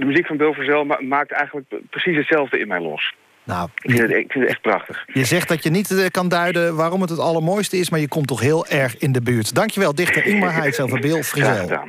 de 0.00 0.06
muziek 0.06 0.26
van 0.26 0.36
Bill 0.36 0.52
Verzel 0.52 0.84
maakt 0.84 1.32
eigenlijk 1.32 1.66
precies 1.90 2.16
hetzelfde 2.16 2.58
in 2.58 2.68
mij 2.68 2.80
los. 2.80 3.14
Nou, 3.44 3.68
ik, 3.74 3.90
vind 3.90 4.02
het, 4.02 4.10
ik 4.10 4.32
vind 4.32 4.44
het 4.44 4.52
echt 4.52 4.60
prachtig. 4.60 5.04
Je 5.12 5.24
zegt 5.24 5.48
dat 5.48 5.62
je 5.62 5.70
niet 5.70 6.08
kan 6.10 6.28
duiden 6.28 6.76
waarom 6.76 7.00
het 7.00 7.10
het 7.10 7.18
allermooiste 7.18 7.76
is... 7.76 7.90
maar 7.90 8.00
je 8.00 8.08
komt 8.08 8.26
toch 8.26 8.40
heel 8.40 8.66
erg 8.66 8.98
in 8.98 9.12
de 9.12 9.22
buurt. 9.22 9.54
Dankjewel, 9.54 9.94
dichter 9.94 10.26
Ingmar 10.26 10.54
Heitz 10.54 10.80
over 10.80 11.00
Bill 11.08 11.22
Verzel. 11.22 11.80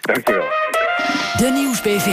Dankjewel. 0.00 0.46
De 1.36 1.50
Nieuwsbv. 1.54 2.06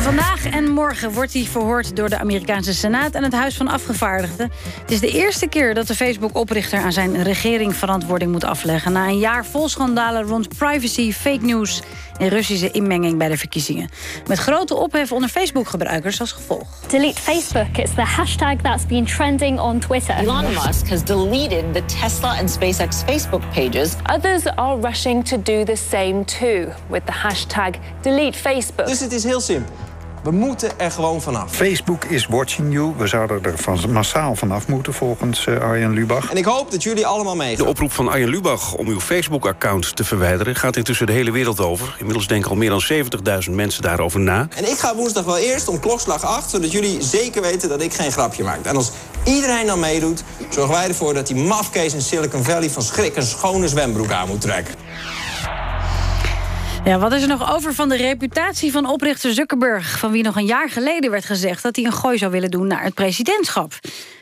Vandaag 0.00 0.46
en 0.46 0.70
morgen 0.70 1.12
wordt 1.12 1.32
hij 1.32 1.42
verhoord 1.42 1.96
door 1.96 2.08
de 2.08 2.18
Amerikaanse 2.18 2.74
Senaat... 2.74 3.14
en 3.14 3.22
het 3.22 3.32
Huis 3.32 3.56
van 3.56 3.68
Afgevaardigden. 3.68 4.50
Het 4.80 4.90
is 4.90 5.00
de 5.00 5.10
eerste 5.10 5.48
keer 5.48 5.74
dat 5.74 5.86
de 5.86 5.94
Facebook-oprichter... 5.94 6.78
aan 6.78 6.92
zijn 6.92 7.22
regering 7.22 7.74
verantwoording 7.74 8.32
moet 8.32 8.44
afleggen... 8.44 8.92
na 8.92 9.06
een 9.06 9.18
jaar 9.18 9.46
vol 9.46 9.68
schandalen 9.68 10.22
rond 10.22 10.58
privacy, 10.58 11.12
fake 11.12 11.44
news 11.44 11.82
en 12.18 12.28
Russische 12.28 12.70
inmenging 12.70 13.18
bij 13.18 13.28
de 13.28 13.36
verkiezingen. 13.36 13.88
Met 14.26 14.38
grote 14.38 14.74
ophef 14.74 15.12
onder 15.12 15.28
Facebook-gebruikers 15.28 16.20
als 16.20 16.32
gevolg. 16.32 16.66
Delete 16.88 17.20
Facebook. 17.20 17.76
It's 17.76 17.94
the 17.94 18.04
hashtag 18.04 18.56
that's 18.62 18.86
been 18.86 19.04
trending 19.04 19.60
on 19.60 19.78
Twitter. 19.78 20.14
Elon 20.14 20.44
Musk 20.44 20.88
has 20.88 21.04
deleted 21.04 21.74
the 21.74 21.84
Tesla 21.84 22.38
and 22.38 22.50
SpaceX 22.50 23.02
Facebook 23.06 23.42
pages. 23.54 23.94
Others 24.16 24.46
are 24.46 24.80
rushing 24.80 25.28
to 25.28 25.42
do 25.42 25.64
the 25.64 25.76
same 25.90 26.24
too 26.24 26.72
with 26.88 27.06
the 27.06 27.12
hashtag 27.12 27.70
delete 28.02 28.38
Facebook. 28.38 28.86
Dus 28.86 29.00
het 29.00 29.12
is 29.12 29.24
heel 29.24 29.40
simpel. 29.40 29.74
We 30.26 30.32
moeten 30.32 30.78
er 30.78 30.90
gewoon 30.90 31.22
vanaf. 31.22 31.52
Facebook 31.52 32.04
is 32.04 32.26
watching 32.26 32.72
you. 32.72 32.92
We 32.96 33.06
zouden 33.06 33.44
er 33.44 33.58
van 33.58 33.90
massaal 33.90 34.34
vanaf 34.34 34.68
moeten 34.68 34.94
volgens 34.94 35.46
uh, 35.46 35.60
Arjen 35.60 35.92
Lubach. 35.92 36.30
En 36.30 36.36
ik 36.36 36.44
hoop 36.44 36.70
dat 36.70 36.82
jullie 36.82 37.06
allemaal 37.06 37.36
meegaan. 37.36 37.64
De 37.64 37.70
oproep 37.70 37.92
van 37.92 38.08
Arjen 38.08 38.28
Lubach 38.28 38.74
om 38.74 38.88
uw 38.88 39.00
Facebook-account 39.00 39.96
te 39.96 40.04
verwijderen... 40.04 40.54
gaat 40.54 40.76
intussen 40.76 41.06
de 41.06 41.12
hele 41.12 41.30
wereld 41.30 41.60
over. 41.60 41.94
Inmiddels 41.98 42.26
denken 42.26 42.50
al 42.50 42.56
meer 42.56 42.70
dan 42.70 42.84
70.000 43.48 43.50
mensen 43.50 43.82
daarover 43.82 44.20
na. 44.20 44.48
En 44.56 44.70
ik 44.70 44.78
ga 44.78 44.94
woensdag 44.94 45.24
wel 45.24 45.38
eerst 45.38 45.68
om 45.68 45.80
klokslag 45.80 46.24
8... 46.24 46.50
zodat 46.50 46.72
jullie 46.72 47.02
zeker 47.02 47.42
weten 47.42 47.68
dat 47.68 47.82
ik 47.82 47.94
geen 47.94 48.12
grapje 48.12 48.44
maak. 48.44 48.64
En 48.64 48.76
als 48.76 48.90
iedereen 49.24 49.66
dan 49.66 49.80
meedoet, 49.80 50.22
zorgen 50.50 50.74
wij 50.74 50.88
ervoor... 50.88 51.14
dat 51.14 51.26
die 51.26 51.36
mafkees 51.36 51.94
in 51.94 52.02
Silicon 52.02 52.44
Valley 52.44 52.70
van 52.70 52.82
schrik 52.82 53.16
een 53.16 53.22
schone 53.22 53.68
zwembroek 53.68 54.10
aan 54.10 54.28
moet 54.28 54.40
trekken. 54.40 54.74
Ja, 56.86 56.98
wat 56.98 57.12
is 57.12 57.22
er 57.22 57.28
nog 57.28 57.54
over 57.54 57.74
van 57.74 57.88
de 57.88 57.96
reputatie 57.96 58.72
van 58.72 58.86
oprichter 58.86 59.32
Zuckerberg... 59.32 59.98
van 59.98 60.10
wie 60.10 60.22
nog 60.22 60.36
een 60.36 60.46
jaar 60.46 60.70
geleden 60.70 61.10
werd 61.10 61.24
gezegd 61.24 61.62
dat 61.62 61.76
hij 61.76 61.84
een 61.84 61.92
gooi 61.92 62.18
zou 62.18 62.30
willen 62.30 62.50
doen 62.50 62.66
naar 62.66 62.82
het 62.82 62.94
presidentschap? 62.94 63.72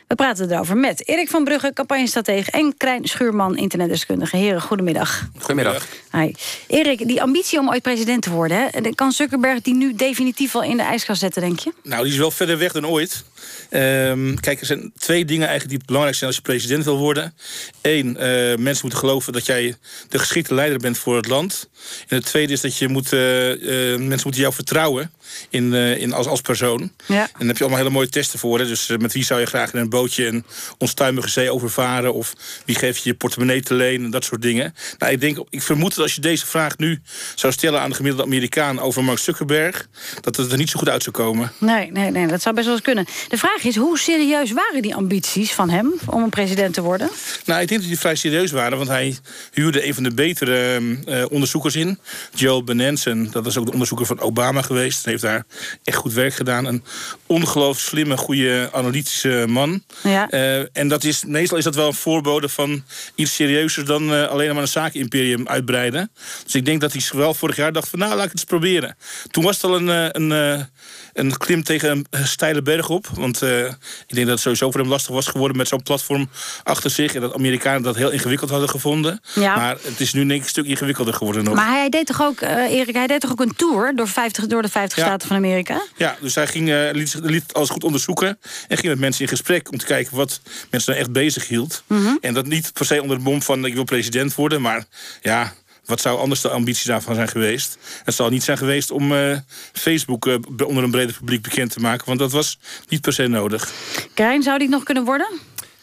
We 0.07 0.15
praten 0.15 0.51
erover 0.51 0.77
met 0.77 1.07
Erik 1.07 1.29
van 1.29 1.43
Brugge, 1.43 1.71
campagnestratege... 1.73 2.51
en 2.51 2.77
Krijn 2.77 3.05
Schuurman, 3.07 3.57
internetdeskundige. 3.57 4.37
Heren, 4.37 4.61
goedemiddag. 4.61 5.29
Goedemiddag. 5.37 5.87
Hi. 6.11 6.31
Erik, 6.67 7.07
die 7.07 7.21
ambitie 7.21 7.59
om 7.59 7.69
ooit 7.69 7.81
president 7.81 8.21
te 8.21 8.29
worden... 8.29 8.57
Hè, 8.71 8.89
kan 8.95 9.11
Zuckerberg 9.11 9.61
die 9.61 9.73
nu 9.73 9.95
definitief 9.95 10.55
al 10.55 10.63
in 10.63 10.77
de 10.77 10.83
ijskast 10.83 11.19
zetten, 11.19 11.41
denk 11.41 11.59
je? 11.59 11.73
Nou, 11.83 12.03
die 12.03 12.11
is 12.11 12.17
wel 12.17 12.31
verder 12.31 12.57
weg 12.57 12.71
dan 12.71 12.87
ooit. 12.87 13.23
Um, 13.69 14.39
kijk, 14.39 14.59
er 14.59 14.65
zijn 14.65 14.91
twee 14.97 15.25
dingen 15.25 15.47
eigenlijk 15.47 15.77
die 15.77 15.85
belangrijk 15.85 16.17
zijn 16.17 16.29
als 16.29 16.39
je 16.39 16.45
president 16.45 16.83
wil 16.83 16.97
worden. 16.97 17.33
Eén, 17.81 18.07
uh, 18.07 18.15
mensen 18.55 18.79
moeten 18.81 18.99
geloven 18.99 19.33
dat 19.33 19.45
jij 19.45 19.75
de 20.09 20.19
geschikte 20.19 20.53
leider 20.53 20.79
bent 20.79 20.97
voor 20.97 21.15
het 21.15 21.27
land. 21.27 21.69
En 22.07 22.15
het 22.15 22.25
tweede 22.25 22.53
is 22.53 22.61
dat 22.61 22.77
je 22.77 22.87
moet, 22.87 23.11
uh, 23.13 23.49
uh, 23.49 23.97
mensen 23.97 24.21
moeten 24.23 24.41
jou 24.41 24.53
vertrouwen 24.53 25.11
in, 25.49 25.73
in 25.73 26.13
als, 26.13 26.27
als 26.27 26.41
persoon. 26.41 26.91
Ja. 27.05 27.21
En 27.21 27.29
daar 27.37 27.47
heb 27.47 27.57
je 27.57 27.63
allemaal 27.63 27.81
hele 27.81 27.93
mooie 27.93 28.09
testen 28.09 28.39
voor. 28.39 28.59
Hè? 28.59 28.67
Dus 28.67 28.87
met 28.99 29.13
wie 29.13 29.23
zou 29.23 29.39
je 29.39 29.45
graag 29.45 29.73
in 29.73 29.79
een 29.79 29.89
bootje 29.89 30.25
een 30.25 30.45
onstuimige 30.77 31.29
zee 31.29 31.51
overvaren? 31.51 32.13
Of 32.13 32.33
wie 32.65 32.75
geeft 32.75 33.03
je 33.03 33.09
je 33.09 33.15
portemonnee 33.15 33.61
te 33.61 33.73
leen? 33.73 34.03
En 34.03 34.09
dat 34.09 34.23
soort 34.23 34.41
dingen. 34.41 34.75
Nou, 34.97 35.11
ik, 35.11 35.21
denk, 35.21 35.37
ik 35.49 35.61
vermoed 35.61 35.95
dat 35.95 36.03
als 36.03 36.15
je 36.15 36.21
deze 36.21 36.45
vraag 36.45 36.77
nu 36.77 37.01
zou 37.35 37.53
stellen 37.53 37.81
aan 37.81 37.89
de 37.89 37.95
gemiddelde 37.95 38.25
Amerikaan 38.25 38.79
over 38.79 39.03
Mark 39.03 39.19
Zuckerberg... 39.19 39.87
dat 40.21 40.35
het 40.35 40.51
er 40.51 40.57
niet 40.57 40.69
zo 40.69 40.79
goed 40.79 40.89
uit 40.89 41.03
zou 41.03 41.15
komen. 41.15 41.51
Nee, 41.57 41.91
nee, 41.91 42.11
nee 42.11 42.27
dat 42.27 42.41
zou 42.41 42.55
best 42.55 42.67
wel 42.67 42.75
eens 42.75 42.85
kunnen. 42.85 43.05
De 43.27 43.37
vraag 43.37 43.63
is, 43.63 43.75
hoe 43.75 43.99
serieus 43.99 44.51
waren 44.51 44.81
die 44.81 44.95
ambities 44.95 45.51
van 45.51 45.69
hem 45.69 45.93
om 46.05 46.23
een 46.23 46.29
president 46.29 46.73
te 46.73 46.81
worden? 46.81 47.09
Nou, 47.45 47.61
ik 47.61 47.67
denk 47.67 47.79
dat 47.79 47.89
die 47.89 47.99
vrij 47.99 48.15
serieus 48.15 48.51
waren, 48.51 48.77
want 48.77 48.89
hij 48.89 49.17
huurde 49.51 49.87
een 49.87 49.93
van 49.93 50.03
de 50.03 50.13
betere 50.13 50.79
uh, 50.81 51.25
onderzoekers 51.29 51.75
in. 51.75 51.99
Joe 52.33 52.63
Benenson, 52.63 53.27
dat 53.31 53.45
is 53.45 53.57
ook 53.57 53.65
de 53.65 53.71
onderzoeker 53.71 54.05
van 54.05 54.19
Obama 54.19 54.61
geweest. 54.61 55.05
Heeft 55.19 55.33
daar 55.33 55.45
echt 55.83 55.97
goed 55.97 56.13
werk 56.13 56.33
gedaan. 56.33 56.65
Een 56.65 56.83
ongelooflijk 57.25 57.79
slimme, 57.87 58.17
goede, 58.17 58.69
analytische 58.71 59.45
man. 59.47 59.83
Ja. 60.03 60.31
Uh, 60.31 60.77
en 60.77 60.87
dat 60.87 61.03
is, 61.03 61.23
meestal 61.25 61.57
is 61.57 61.63
dat 61.63 61.75
wel 61.75 61.87
een 61.87 61.93
voorbode 61.93 62.49
van 62.49 62.83
iets 63.15 63.35
serieuzer 63.35 63.85
dan 63.85 64.13
uh, 64.13 64.27
alleen 64.27 64.53
maar 64.53 64.61
een 64.61 64.67
zakenimperium 64.67 65.47
uitbreiden. 65.47 66.11
Dus 66.43 66.55
ik 66.55 66.65
denk 66.65 66.81
dat 66.81 66.93
hij 66.93 67.01
wel 67.11 67.33
vorig 67.33 67.55
jaar 67.55 67.71
dacht 67.71 67.89
van 67.89 67.99
nou, 67.99 68.15
laat 68.15 68.25
ik 68.25 68.31
het 68.31 68.39
eens 68.39 68.43
proberen. 68.43 68.97
Toen 69.31 69.43
was 69.43 69.55
het 69.55 69.63
al 69.63 69.75
een, 69.75 70.21
een, 70.21 70.67
een 71.13 71.37
klim 71.37 71.63
tegen 71.63 72.05
een 72.09 72.27
steile 72.27 72.61
berg 72.61 72.89
op. 72.89 73.07
Want 73.13 73.41
uh, 73.41 73.65
ik 74.07 74.15
denk 74.15 74.27
dat 74.27 74.27
het 74.27 74.39
sowieso 74.39 74.71
voor 74.71 74.79
hem 74.79 74.89
lastig 74.89 75.13
was 75.13 75.27
geworden 75.27 75.57
met 75.57 75.67
zo'n 75.67 75.83
platform 75.83 76.29
achter 76.63 76.89
zich. 76.89 77.15
En 77.15 77.21
dat 77.21 77.33
Amerikanen 77.33 77.81
dat 77.81 77.95
heel 77.95 78.11
ingewikkeld 78.11 78.49
hadden 78.49 78.69
gevonden. 78.69 79.21
Ja. 79.33 79.55
Maar 79.55 79.77
het 79.81 79.99
is 79.99 80.13
nu 80.13 80.19
denk 80.19 80.31
ik 80.31 80.43
een 80.43 80.49
stuk 80.49 80.65
ingewikkelder 80.65 81.13
geworden 81.13 81.43
nog. 81.43 81.55
Maar 81.55 81.69
hij 81.69 81.89
deed 81.89 82.05
toch 82.05 82.21
ook, 82.21 82.41
Erik, 82.41 82.95
hij 82.95 83.07
deed 83.07 83.21
toch 83.21 83.31
ook 83.31 83.41
een 83.41 83.55
tour 83.55 83.95
door, 83.95 84.07
50, 84.07 84.45
door 84.45 84.61
de 84.61 84.69
50 84.69 84.97
Ja. 84.97 85.04
Staten 85.05 85.27
van 85.27 85.37
Amerika? 85.37 85.81
Ja, 85.97 86.17
dus 86.21 86.35
hij 86.35 86.47
ging, 86.47 86.69
uh, 86.69 86.89
liet, 86.91 87.15
liet 87.21 87.53
alles 87.53 87.69
goed 87.69 87.83
onderzoeken. 87.83 88.39
En 88.67 88.77
ging 88.77 88.87
met 88.87 88.99
mensen 88.99 89.21
in 89.21 89.27
gesprek 89.27 89.71
om 89.71 89.77
te 89.77 89.85
kijken 89.85 90.15
wat 90.15 90.41
mensen 90.69 90.91
nou 90.91 91.03
echt 91.03 91.13
bezig 91.13 91.47
hield. 91.47 91.83
Mhm. 91.87 92.15
En 92.21 92.33
dat 92.33 92.45
niet 92.45 92.73
per 92.73 92.85
se 92.85 93.01
onder 93.01 93.17
de 93.17 93.23
bom 93.23 93.41
van 93.41 93.65
ik 93.65 93.73
wil 93.73 93.83
president 93.83 94.35
worden. 94.35 94.61
Maar 94.61 94.85
ja, 95.21 95.53
wat 95.85 96.01
zou 96.01 96.19
anders 96.19 96.41
de 96.41 96.49
ambitie 96.49 96.87
daarvan 96.87 97.15
zijn 97.15 97.27
geweest? 97.27 97.77
Het 98.03 98.15
zal 98.15 98.29
niet 98.29 98.43
zijn 98.43 98.57
geweest 98.57 98.91
om 98.91 99.11
uh, 99.11 99.37
Facebook 99.73 100.25
uh, 100.25 100.35
onder 100.65 100.83
een 100.83 100.91
breder 100.91 101.15
publiek 101.19 101.41
bekend 101.41 101.71
te 101.71 101.79
maken. 101.79 102.05
Want 102.05 102.19
dat 102.19 102.31
was 102.31 102.59
niet 102.87 103.01
per 103.01 103.13
se 103.13 103.27
nodig. 103.27 103.71
Krijn, 104.13 104.43
zou 104.43 104.57
die 104.57 104.69
nog 104.69 104.83
kunnen 104.83 105.05
worden? 105.05 105.27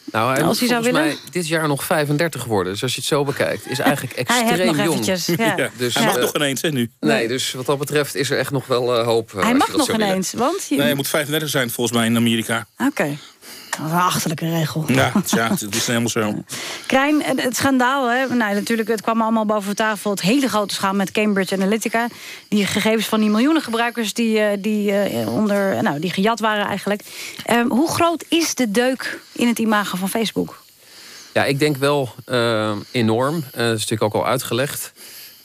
Nou, 0.05 0.33
hij 0.33 0.43
Als 0.43 0.47
moet 0.49 0.59
hij 0.59 0.69
zou 0.69 0.83
volgens 0.83 1.05
willen? 1.05 1.19
mij 1.23 1.31
dit 1.33 1.49
jaar 1.49 1.69
nog 1.69 1.85
35 1.85 2.45
worden. 2.45 2.73
Dus 2.73 2.83
als 2.83 2.93
je 2.95 2.99
het 3.01 3.09
zo 3.09 3.25
bekijkt, 3.25 3.71
is 3.71 3.79
eigenlijk 3.79 4.15
Hij 4.15 4.37
heeft 4.37 4.49
extreem 4.49 4.67
nog 4.67 4.77
jong. 4.77 4.89
eventjes, 4.89 5.27
ja. 5.47 5.57
Ja. 5.57 5.71
Dus, 5.77 5.95
hij 5.95 6.05
mag 6.05 6.17
eh, 6.17 6.21
nog 6.23 6.35
ineens, 6.35 6.63
hè, 6.63 6.71
nu? 6.71 6.91
Nee, 7.01 7.29
dus 7.29 7.53
wat 7.53 7.67
dat 7.67 7.79
betreft 7.79 8.15
is 8.15 8.31
er 8.31 8.39
echt 8.39 8.51
nog 8.51 8.67
wel 8.67 8.99
uh, 9.01 9.05
hoop. 9.05 9.33
Hij 9.33 9.55
mag 9.55 9.77
nog 9.77 9.91
ineens, 9.91 10.33
want... 10.33 10.67
Je... 10.69 10.77
Nee, 10.77 10.87
hij 10.87 10.95
moet 10.95 11.09
35 11.09 11.49
zijn 11.49 11.71
volgens 11.71 11.97
mij 11.97 12.07
in 12.07 12.17
Amerika. 12.17 12.67
Oké. 12.79 12.89
Okay. 12.89 13.19
Dat 13.77 13.87
is 13.87 13.93
een 13.93 13.99
achterlijke 13.99 14.49
regel. 14.49 14.85
Ja, 14.87 15.13
tja, 15.25 15.51
het 15.51 15.75
is 15.75 15.87
helemaal 15.87 16.09
zo. 16.09 16.35
Krijn, 16.87 17.23
het 17.23 17.57
schandaal, 17.57 18.11
hè? 18.11 18.35
Nou, 18.35 18.55
natuurlijk, 18.55 18.89
het 18.89 19.01
kwam 19.01 19.23
allemaal 19.23 19.47
boven 19.47 19.77
tafel. 19.77 20.11
Het 20.11 20.21
hele 20.21 20.49
grote 20.49 20.75
schaal 20.75 20.95
met 20.95 21.11
Cambridge 21.11 21.55
Analytica. 21.55 22.09
Die 22.49 22.67
gegevens 22.67 23.07
van 23.07 23.21
die 23.21 23.31
miljoenen 23.31 23.63
gebruikers 23.63 24.15
die, 24.15 24.61
die, 24.61 24.93
onder, 25.27 25.83
nou, 25.83 26.01
die 26.01 26.13
gejat 26.13 26.41
waren 26.41 26.67
eigenlijk. 26.67 27.03
Um, 27.51 27.71
hoe 27.71 27.91
groot 27.91 28.25
is 28.29 28.55
de 28.55 28.71
deuk 28.71 29.21
in 29.33 29.49
het 29.49 29.59
imago 29.59 29.97
van 29.97 30.09
Facebook? 30.09 30.63
Ja, 31.33 31.45
ik 31.45 31.59
denk 31.59 31.77
wel 31.77 32.15
uh, 32.27 32.77
enorm. 32.91 33.37
Uh, 33.37 33.43
dat 33.43 33.77
is 33.77 33.81
natuurlijk 33.81 34.03
ook 34.03 34.15
al 34.15 34.27
uitgelegd. 34.27 34.93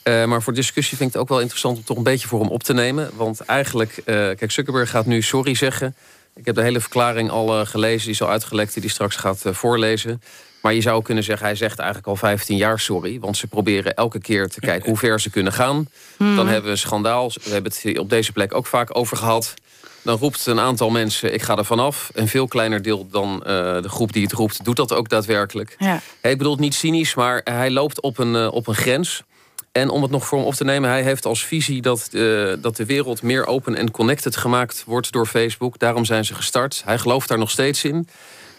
Uh, 0.04 0.26
maar 0.26 0.42
voor 0.42 0.54
discussie 0.54 0.98
vind 0.98 1.10
ik 1.10 1.16
het 1.16 1.24
ook 1.24 1.30
wel 1.30 1.40
interessant 1.40 1.78
om 1.78 1.84
toch 1.84 1.98
een 1.98 2.04
beetje 2.04 2.28
voor 2.28 2.40
hem 2.40 2.50
op 2.50 2.64
te 2.64 2.74
nemen. 2.74 3.10
Want 3.16 3.40
eigenlijk, 3.40 4.02
kijk, 4.06 4.52
Zuckerberg 4.52 4.90
gaat 4.90 5.06
nu 5.06 5.22
sorry 5.22 5.56
zeggen. 5.56 5.96
Ik 6.38 6.46
heb 6.46 6.56
de 6.56 6.62
hele 6.62 6.80
verklaring 6.80 7.30
al 7.30 7.66
gelezen, 7.66 8.04
die 8.06 8.14
is 8.14 8.22
al 8.22 8.30
uitgelekt, 8.30 8.74
die 8.74 8.82
hij 8.82 8.92
straks 8.92 9.16
gaat 9.16 9.42
voorlezen. 9.44 10.22
Maar 10.62 10.74
je 10.74 10.82
zou 10.82 11.02
kunnen 11.02 11.24
zeggen, 11.24 11.46
hij 11.46 11.56
zegt 11.56 11.80
eigenlijk 11.80 12.08
al 12.08 12.16
15 12.16 12.58
jaar 12.58 12.80
sorry. 12.80 13.20
Want 13.20 13.38
ze 13.38 13.48
proberen 13.48 13.96
elke 13.96 14.20
keer 14.20 14.48
te 14.48 14.60
kijken 14.60 14.90
hoe 14.90 14.98
ver 14.98 15.20
ze 15.20 15.30
kunnen 15.30 15.54
gaan. 15.54 15.88
Hmm. 16.18 16.36
Dan 16.36 16.48
hebben 16.48 16.66
we 16.66 16.72
een 16.72 16.78
schandaal. 16.78 17.32
We 17.44 17.50
hebben 17.50 17.72
het 17.82 18.00
op 18.00 18.10
deze 18.10 18.32
plek 18.32 18.54
ook 18.54 18.66
vaak 18.66 18.98
over 18.98 19.18
gehad. 19.18 19.54
Dan 20.02 20.18
roept 20.18 20.46
een 20.46 20.60
aantal 20.60 20.90
mensen, 20.90 21.34
ik 21.34 21.42
ga 21.42 21.58
er 21.58 21.66
vanaf. 21.66 22.10
Een 22.14 22.28
veel 22.28 22.48
kleiner 22.48 22.82
deel 22.82 23.08
dan 23.12 23.36
uh, 23.36 23.44
de 23.82 23.90
groep 23.90 24.14
die 24.14 24.24
het 24.24 24.32
roept, 24.32 24.66
doet 24.66 24.76
dat 24.76 24.94
ook 24.94 25.10
daadwerkelijk. 25.10 25.76
Ja. 25.78 26.02
Hey, 26.22 26.32
ik 26.32 26.38
bedoel 26.38 26.54
het 26.54 26.62
niet 26.62 26.76
cynisch, 26.76 27.16
maar 27.16 27.42
hij 27.44 27.72
loopt 27.72 28.02
op 28.02 28.18
een, 28.18 28.34
uh, 28.34 28.52
op 28.52 28.68
een 28.68 28.76
grens. 28.76 29.24
En 29.72 29.90
om 29.90 30.02
het 30.02 30.12
nog 30.12 30.26
voor 30.28 30.38
hem 30.38 30.48
op 30.48 30.54
te 30.54 30.64
nemen, 30.64 30.90
hij 30.90 31.04
heeft 31.04 31.26
als 31.26 31.46
visie 31.46 31.82
dat, 31.82 32.10
uh, 32.12 32.54
dat 32.62 32.76
de 32.76 32.86
wereld 32.86 33.22
meer 33.22 33.46
open 33.46 33.76
en 33.76 33.92
connected 33.92 34.36
gemaakt 34.36 34.84
wordt 34.86 35.12
door 35.12 35.26
Facebook. 35.26 35.80
Daarom 35.80 36.06
zijn 36.06 36.26
ze 36.26 36.34
gestart. 36.36 36.82
Hij 36.86 36.98
gelooft 36.98 37.28
daar 37.28 37.38
nog 37.38 37.50
steeds 37.52 37.84
in. 37.84 38.08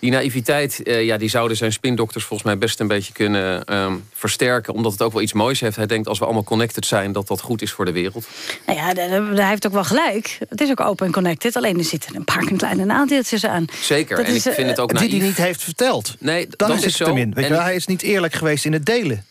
Die 0.01 0.11
naïviteit, 0.11 0.81
uh, 0.85 1.05
ja, 1.05 1.17
die 1.17 1.29
zouden 1.29 1.57
zijn 1.57 1.73
spindokters 1.73 2.25
volgens 2.25 2.49
mij 2.49 2.59
best 2.59 2.81
een 2.81 2.87
beetje 2.87 3.13
kunnen 3.13 3.75
um, 3.77 4.05
versterken. 4.15 4.75
Omdat 4.75 4.93
het 4.93 5.03
ook 5.03 5.13
wel 5.13 5.23
iets 5.23 5.33
moois 5.33 5.61
heeft. 5.61 5.77
Hij 5.77 5.87
denkt 5.87 6.09
als 6.09 6.19
we 6.19 6.25
allemaal 6.25 6.45
connected 6.45 6.87
zijn, 6.87 7.13
dat 7.13 7.27
dat 7.27 7.41
goed 7.41 7.63
is 7.63 7.73
voor 7.73 7.85
de 7.85 7.93
wereld. 7.93 8.27
Nou 8.67 8.79
ja, 8.79 8.85
hij 9.35 9.49
heeft 9.49 9.67
ook 9.67 9.73
wel 9.73 9.85
gelijk. 9.85 10.39
Het 10.49 10.61
is 10.61 10.71
ook 10.71 10.81
open 10.81 11.07
en 11.07 11.13
connected. 11.13 11.57
Alleen 11.57 11.79
er 11.79 11.85
zitten 11.85 12.17
een 12.17 12.25
paar 12.25 12.45
kleine 12.57 12.85
nadeeltjes 12.85 13.45
aan. 13.47 13.65
Zeker, 13.81 14.17
dat 14.17 14.27
en 14.27 14.35
is, 14.35 14.47
ik 14.47 14.53
vind 14.53 14.69
het 14.69 14.79
ook 14.81 14.89
Die 14.89 14.99
naïef. 14.99 15.13
hij 15.19 15.21
niet 15.29 15.37
heeft 15.37 15.63
verteld. 15.63 16.15
Nee, 16.19 16.47
Dan 16.57 16.69
dat 16.69 16.79
is 16.79 16.85
is 16.85 16.99
het 16.99 17.07
zo. 17.09 17.15
hem 17.15 17.17
in. 17.17 17.35
Weet 17.35 17.45
je 17.45 17.51
En- 17.51 17.57
wel, 17.57 17.65
hij 17.67 17.75
is 17.75 17.87
niet 17.87 18.03
eerlijk 18.03 18.35
geweest 18.35 18.65
in 18.65 18.73
het 18.73 18.87
delen. 18.87 19.25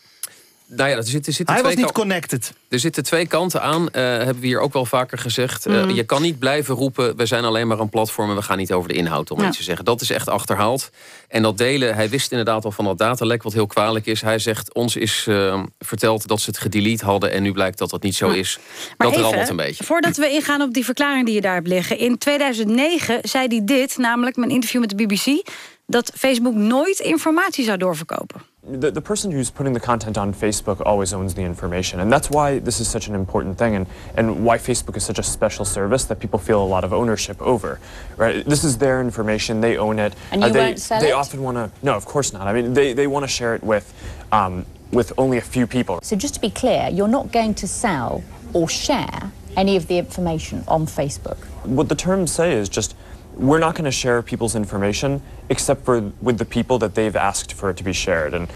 Nou 0.70 0.90
ja, 0.90 0.96
er 0.96 1.02
zitten, 1.02 1.26
er 1.26 1.32
zitten 1.32 1.54
Hij 1.54 1.62
twee 1.64 1.74
was 1.76 1.84
niet 1.84 1.92
connected. 1.92 2.52
Er 2.68 2.78
zitten 2.78 3.02
twee 3.04 3.26
kanten 3.26 3.62
aan, 3.62 3.90
eh, 3.90 4.02
hebben 4.02 4.40
we 4.40 4.46
hier 4.46 4.60
ook 4.60 4.72
wel 4.72 4.84
vaker 4.84 5.18
gezegd. 5.18 5.66
Eh, 5.66 5.74
Mhm. 5.74 5.90
Je 5.90 6.04
kan 6.04 6.22
niet 6.22 6.38
blijven 6.38 6.74
roepen, 6.74 7.16
we 7.16 7.26
zijn 7.26 7.44
alleen 7.44 7.66
maar 7.66 7.78
een 7.78 7.88
platform... 7.88 8.30
en 8.30 8.36
we 8.36 8.42
gaan 8.42 8.58
niet 8.58 8.72
over 8.72 8.88
de 8.88 8.94
inhoud, 8.94 9.30
om 9.30 9.40
Ja. 9.40 9.46
iets 9.48 9.56
te 9.56 9.62
zeggen. 9.62 9.84
Dat 9.84 10.00
is 10.00 10.10
echt 10.10 10.28
achterhaald. 10.28 10.90
En 11.28 11.42
dat 11.42 11.58
delen, 11.58 11.94
hij 11.94 12.08
wist 12.08 12.30
inderdaad 12.30 12.64
al 12.64 12.70
van 12.72 12.84
dat 12.84 12.98
datalek... 12.98 13.42
wat 13.42 13.52
heel 13.52 13.66
kwalijk 13.66 14.06
is. 14.06 14.20
Hij 14.20 14.38
zegt, 14.38 14.74
ons 14.74 14.96
is 14.96 15.24
eh, 15.28 15.62
verteld 15.78 16.26
dat 16.28 16.40
ze 16.40 16.50
het 16.50 16.58
gedelete 16.58 17.04
hadden... 17.04 17.30
en 17.32 17.42
nu 17.42 17.52
blijkt 17.52 17.78
dat 17.78 17.90
dat 17.90 18.02
niet 18.02 18.14
zo 18.14 18.28
is. 18.28 18.58
Maar 18.96 19.06
dat 19.06 19.16
even, 19.16 19.28
rammelt 19.28 19.48
een 19.48 19.56
beetje. 19.56 19.84
Voordat 19.84 20.16
we 20.16 20.28
ingaan 20.30 20.62
op 20.62 20.74
die 20.74 20.84
verklaring 20.84 21.26
die 21.26 21.34
je 21.34 21.40
daar 21.40 21.54
hebt 21.54 21.68
liggen. 21.68 21.98
In 21.98 22.18
2009 22.18 23.18
zei 23.22 23.46
hij 23.48 23.64
dit, 23.64 23.96
namelijk 23.96 24.36
mijn 24.36 24.50
interview 24.50 24.80
met 24.80 24.90
de 24.90 25.06
BBC... 25.06 25.42
dat 25.86 26.12
Facebook 26.16 26.54
nooit 26.54 26.98
informatie 26.98 27.64
zou 27.64 27.78
doorverkopen. 27.78 28.42
The, 28.64 28.90
the 28.90 29.00
person 29.00 29.30
who's 29.30 29.50
putting 29.50 29.72
the 29.72 29.80
content 29.80 30.18
on 30.18 30.34
Facebook 30.34 30.82
always 30.84 31.12
owns 31.12 31.34
the 31.34 31.42
information. 31.42 32.00
And 32.00 32.12
that's 32.12 32.28
why 32.28 32.58
this 32.58 32.80
is 32.80 32.88
such 32.88 33.08
an 33.08 33.14
important 33.14 33.56
thing 33.56 33.74
and, 33.74 33.86
and 34.16 34.44
why 34.44 34.58
Facebook 34.58 34.96
is 34.96 35.04
such 35.04 35.18
a 35.18 35.22
special 35.22 35.64
service 35.64 36.04
that 36.04 36.18
people 36.18 36.38
feel 36.38 36.62
a 36.62 36.66
lot 36.66 36.84
of 36.84 36.92
ownership 36.92 37.40
over. 37.40 37.80
Right? 38.16 38.44
This 38.44 38.64
is 38.64 38.76
their 38.78 39.00
information, 39.00 39.60
they 39.60 39.78
own 39.78 39.98
it. 39.98 40.14
And 40.32 40.42
you 40.42 40.50
they, 40.50 40.58
won't 40.58 40.80
sell 40.80 41.00
they 41.00 41.10
it? 41.10 41.14
often 41.14 41.42
want 41.42 41.56
to, 41.56 41.70
no, 41.82 41.94
of 41.94 42.04
course 42.04 42.32
not. 42.32 42.46
I 42.46 42.52
mean, 42.52 42.74
they, 42.74 42.92
they 42.92 43.06
want 43.06 43.24
to 43.24 43.28
share 43.28 43.54
it 43.54 43.62
with, 43.62 43.92
um, 44.32 44.66
with 44.92 45.12
only 45.18 45.38
a 45.38 45.42
few 45.42 45.66
people. 45.66 46.00
So 46.02 46.16
just 46.16 46.34
to 46.34 46.40
be 46.40 46.50
clear, 46.50 46.88
you're 46.92 47.08
not 47.08 47.32
going 47.32 47.54
to 47.54 47.68
sell 47.68 48.22
or 48.52 48.68
share 48.68 49.32
any 49.56 49.76
of 49.76 49.86
the 49.86 49.98
information 49.98 50.62
on 50.68 50.86
Facebook. 50.86 51.38
What 51.64 51.88
the 51.88 51.94
terms 51.94 52.32
say 52.32 52.52
is 52.52 52.68
just, 52.68 52.94
we're 53.38 53.58
not 53.64 53.76
going 53.76 53.90
to 53.90 53.96
share 53.96 54.22
people's 54.22 54.54
information 54.54 55.22
except 55.46 55.84
for 55.84 56.02
with 56.18 56.38
the 56.38 56.44
people 56.44 56.78
that 56.78 56.94
they've 56.94 57.18
asked 57.18 57.54
for 57.56 57.70
it 57.70 57.76
to 57.76 57.82
be 57.82 57.92
shared. 57.92 58.34
And 58.34 58.48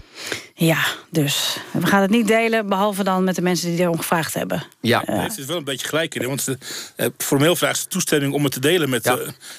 Ja, 0.55 0.77
dus 1.09 1.57
we 1.71 1.85
gaan 1.87 2.01
het 2.01 2.09
niet 2.11 2.27
delen... 2.27 2.67
behalve 2.67 3.03
dan 3.03 3.23
met 3.23 3.35
de 3.35 3.41
mensen 3.41 3.69
die 3.69 3.79
erom 3.79 3.97
gevraagd 3.97 4.33
hebben. 4.33 4.63
Ja. 4.81 5.03
Heeft 5.05 5.37
het 5.37 5.45
wel 5.45 5.57
een 5.57 5.63
beetje 5.63 5.87
gelijk 5.87 6.15
in. 6.15 6.27
Want 6.27 6.41
ze, 6.41 6.57
eh, 6.95 7.07
formeel 7.17 7.55
vraagt 7.55 7.79
ze 7.79 7.87
toestemming 7.87 8.33
om 8.33 8.43
het 8.43 8.53
te 8.53 8.59
delen 8.59 8.89
met 8.89 9.05
eh, 9.05 9.13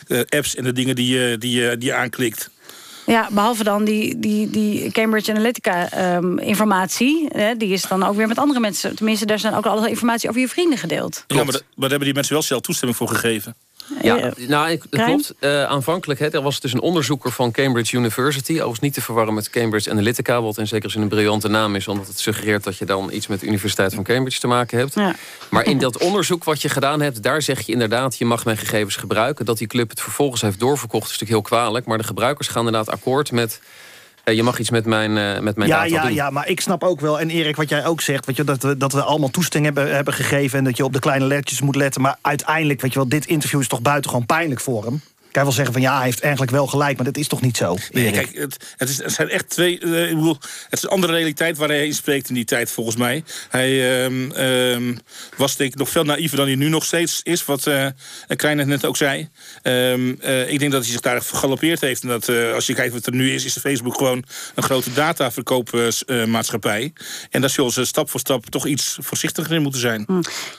eh, 0.09 0.25
apps 0.29 0.55
en 0.55 0.65
de 0.65 0.73
dingen 0.73 0.95
die, 0.95 1.19
je 1.19 1.39
die, 1.39 1.61
je- 1.61 1.79
die 1.79 1.89
je 1.89 1.95
aanklikt. 1.95 2.51
Ja, 3.07 3.29
behalve 3.31 3.65
dan 3.65 3.85
die, 3.85 4.19
die, 4.19 4.51
die 4.51 4.91
Cambridge 4.93 5.31
Analytica 5.31 5.91
ehm, 5.91 6.39
informatie. 6.39 7.29
Hè, 7.33 7.57
die 7.57 7.69
is 7.73 7.83
dan 7.83 8.03
ook 8.03 8.17
weer 8.17 8.29
met 8.29 8.39
andere 8.39 8.61
mensen. 8.61 8.97
Tenminste, 8.97 9.27
daar 9.27 9.39
zijn 9.39 9.55
ook 9.55 9.67
alle 9.67 9.89
informatie 9.89 10.29
over 10.29 10.41
je 10.41 10.49
vrienden 10.49 10.79
gedeeld. 10.79 11.25
Ja, 11.27 11.37
maar, 11.37 11.45
da- 11.45 11.51
maar 11.53 11.61
daar 11.75 11.89
hebben 11.89 12.05
die 12.07 12.15
mensen 12.15 12.33
wel 12.33 12.43
zelf 12.43 12.61
toestemming 12.61 12.99
voor 12.99 13.09
gegeven. 13.09 13.55
Ja, 14.03 14.17
Eh, 14.19 14.49
nou, 14.49 14.71
ik- 14.71 14.83
dat 14.91 15.05
klopt. 15.05 15.35
Eh, 15.39 15.65
aanvankelijk 15.65 16.21
hè, 16.21 16.29
er 16.33 16.43
was 16.43 16.61
dus 16.61 16.73
een 16.73 16.81
onderzoeker 16.81 17.33
van 17.33 17.51
Cambridge 17.53 17.97
University. 17.97 18.53
Overigens 18.53 18.81
niet 18.81 18.95
te 18.95 19.01
verwarren 19.01 19.35
met 19.35 19.51
Cambridge 19.51 19.91
Analytica... 19.91 20.43
wat 20.43 20.59
in 20.59 20.67
zekere 20.67 20.93
zin 20.93 21.03
een 21.03 21.09
briljante 21.09 21.49
naam 21.49 21.75
is... 21.77 21.89
omdat 21.89 22.07
het 22.07 22.19
suggereert 22.19 22.65
dat 22.65 22.77
je 22.77 22.85
dan 22.85 23.11
iets 23.13 23.27
met 23.27 23.41
de 23.41 23.47
Universiteit 23.47 23.95
van 23.95 24.05
Cambridge 24.05 24.41
te 24.41 24.47
maken 24.47 24.79
hebt. 24.79 24.95
Ja. 24.95 25.15
Maar 25.51 25.65
in 25.65 25.79
dat 25.79 25.99
onderzoek 25.99 26.45
wat 26.45 26.63
je 26.63 26.69
gedaan 26.69 27.01
hebt... 27.01 27.23
daar 27.23 27.43
zeg 27.43 27.61
je 27.61 27.73
inderdaad, 27.73 28.19
je 28.19 28.25
mag 28.25 28.45
mijn 28.45 28.57
gegevens 28.57 28.97
gebruiken. 28.97 29.45
Dat 29.45 29.59
die 29.59 29.67
club 29.67 29.91
het 29.91 30.01
vervolgens 30.01 30.41
heeft 30.43 30.59
doorverkocht 30.61 31.11
is 31.11 31.19
natuurlijk 31.19 31.49
heel 31.49 31.59
kwalijk. 31.59 31.87
Maar 31.87 31.99
de 31.99 32.05
gebruikers 32.05 32.49
gaan 32.49 32.67
inderdaad 32.67 32.95
akkoord 32.95 33.33
met... 33.33 33.61
eh, 34.25 34.35
je 34.35 34.43
mag 34.43 34.59
iets 34.59 34.71
met 34.71 34.87
mijn, 34.87 35.17
eh, 35.19 35.41
met 35.41 35.57
mijn 35.57 35.69
Ja, 35.69 35.85
ja, 35.85 36.03
doen. 36.03 36.15
ja, 36.15 36.31
maar 36.31 36.49
ik 36.49 36.61
snap 36.61 36.83
ook 36.83 37.01
wel, 37.01 37.21
en 37.21 37.31
Erik, 37.31 37.57
wat 37.57 37.69
jij 37.69 37.87
ook 37.87 38.01
zegt... 38.01 38.27
Weet 38.27 38.37
je, 38.37 38.45
dat, 38.45 38.63
we, 38.63 38.77
dat 38.77 38.93
we 38.93 39.03
allemaal 39.03 39.31
toestemming 39.31 39.75
hebben, 39.75 39.95
hebben 39.95 40.15
gegeven... 40.15 40.59
en 40.59 40.65
dat 40.65 40.77
je 40.77 40.85
op 40.85 40.93
de 40.93 40.99
kleine 40.99 41.25
lettertjes 41.25 41.61
moet 41.61 41.77
letten. 41.77 42.03
Maar 42.03 42.17
uiteindelijk, 42.21 42.81
weet 42.81 42.93
je 42.93 42.99
wel, 42.99 43.09
dit 43.09 43.27
interview 43.27 43.61
is 43.61 43.69
toch 43.69 43.83
buitengewoon 43.83 44.27
pijnlijk 44.27 44.61
voor 44.61 44.85
hem. 44.85 45.01
Kan 45.35 45.43
je 45.43 45.49
wel 45.49 45.59
zeggen 45.59 45.73
van 45.73 45.83
ja, 45.83 45.97
hij 45.97 46.05
heeft 46.05 46.21
eigenlijk 46.21 46.53
wel 46.53 46.67
gelijk... 46.67 46.97
maar 46.97 47.05
dat 47.05 47.17
is 47.17 47.29
toch 47.29 47.41
niet 47.41 47.57
zo, 47.57 47.77
Nee, 47.91 48.05
Erik? 48.05 48.15
kijk, 48.15 48.37
het, 48.37 48.75
het, 48.77 48.89
is, 48.89 48.99
het 48.99 49.13
zijn 49.13 49.29
echt 49.29 49.49
twee. 49.49 49.79
eh, 49.79 50.11
ik 50.11 50.15
bedoel, 50.15 50.37
het 50.41 50.79
is 50.79 50.83
een 50.83 50.89
andere 50.89 51.13
realiteit 51.13 51.57
waar 51.57 51.69
hij 51.69 51.87
in 51.87 51.95
spreekt 51.95 52.29
in 52.29 52.35
die 52.35 52.45
tijd, 52.45 52.71
volgens 52.71 52.97
mij. 52.97 53.25
Hij 53.49 54.03
ehm, 54.05 54.31
ehm, 54.31 54.95
was 55.37 55.57
denk 55.57 55.73
ik 55.73 55.79
nog 55.79 55.89
veel 55.89 56.05
naïver 56.05 56.37
dan 56.37 56.47
hij 56.47 56.55
nu 56.55 56.69
nog 56.69 56.85
steeds 56.85 57.21
is, 57.23 57.45
wat 57.45 57.67
eh 57.67 57.87
Kleine 58.37 58.65
net 58.65 58.85
ook 58.85 58.97
zei. 58.97 59.29
Ehm, 59.63 60.15
eh, 60.21 60.53
ik 60.53 60.59
denk 60.59 60.73
dat 60.73 60.83
hij 60.83 60.93
zich 60.93 61.01
daar 61.01 61.23
vergalopeerd 61.23 61.81
heeft. 61.81 62.03
En 62.03 62.09
dat 62.09 62.29
eh, 62.29 62.53
als 62.53 62.67
je 62.67 62.75
kijkt 62.75 62.93
wat 62.93 63.07
er 63.07 63.15
nu 63.15 63.33
is, 63.33 63.45
is 63.45 63.53
de 63.53 63.61
Facebook 63.61 63.97
gewoon 63.97 64.25
een 64.55 64.63
grote 64.63 64.93
dataverkoopmaatschappij. 64.93 66.93
en 67.31 67.41
daar 67.41 67.51
zullen 67.51 67.73
ze 67.73 67.85
stap 67.85 68.11
voor 68.11 68.21
stap 68.21 68.51
toch 68.51 68.67
iets 68.67 68.99
voorzichtiger 69.01 69.55
in 69.55 69.63
moeten 69.63 69.81
zijn. 69.81 70.07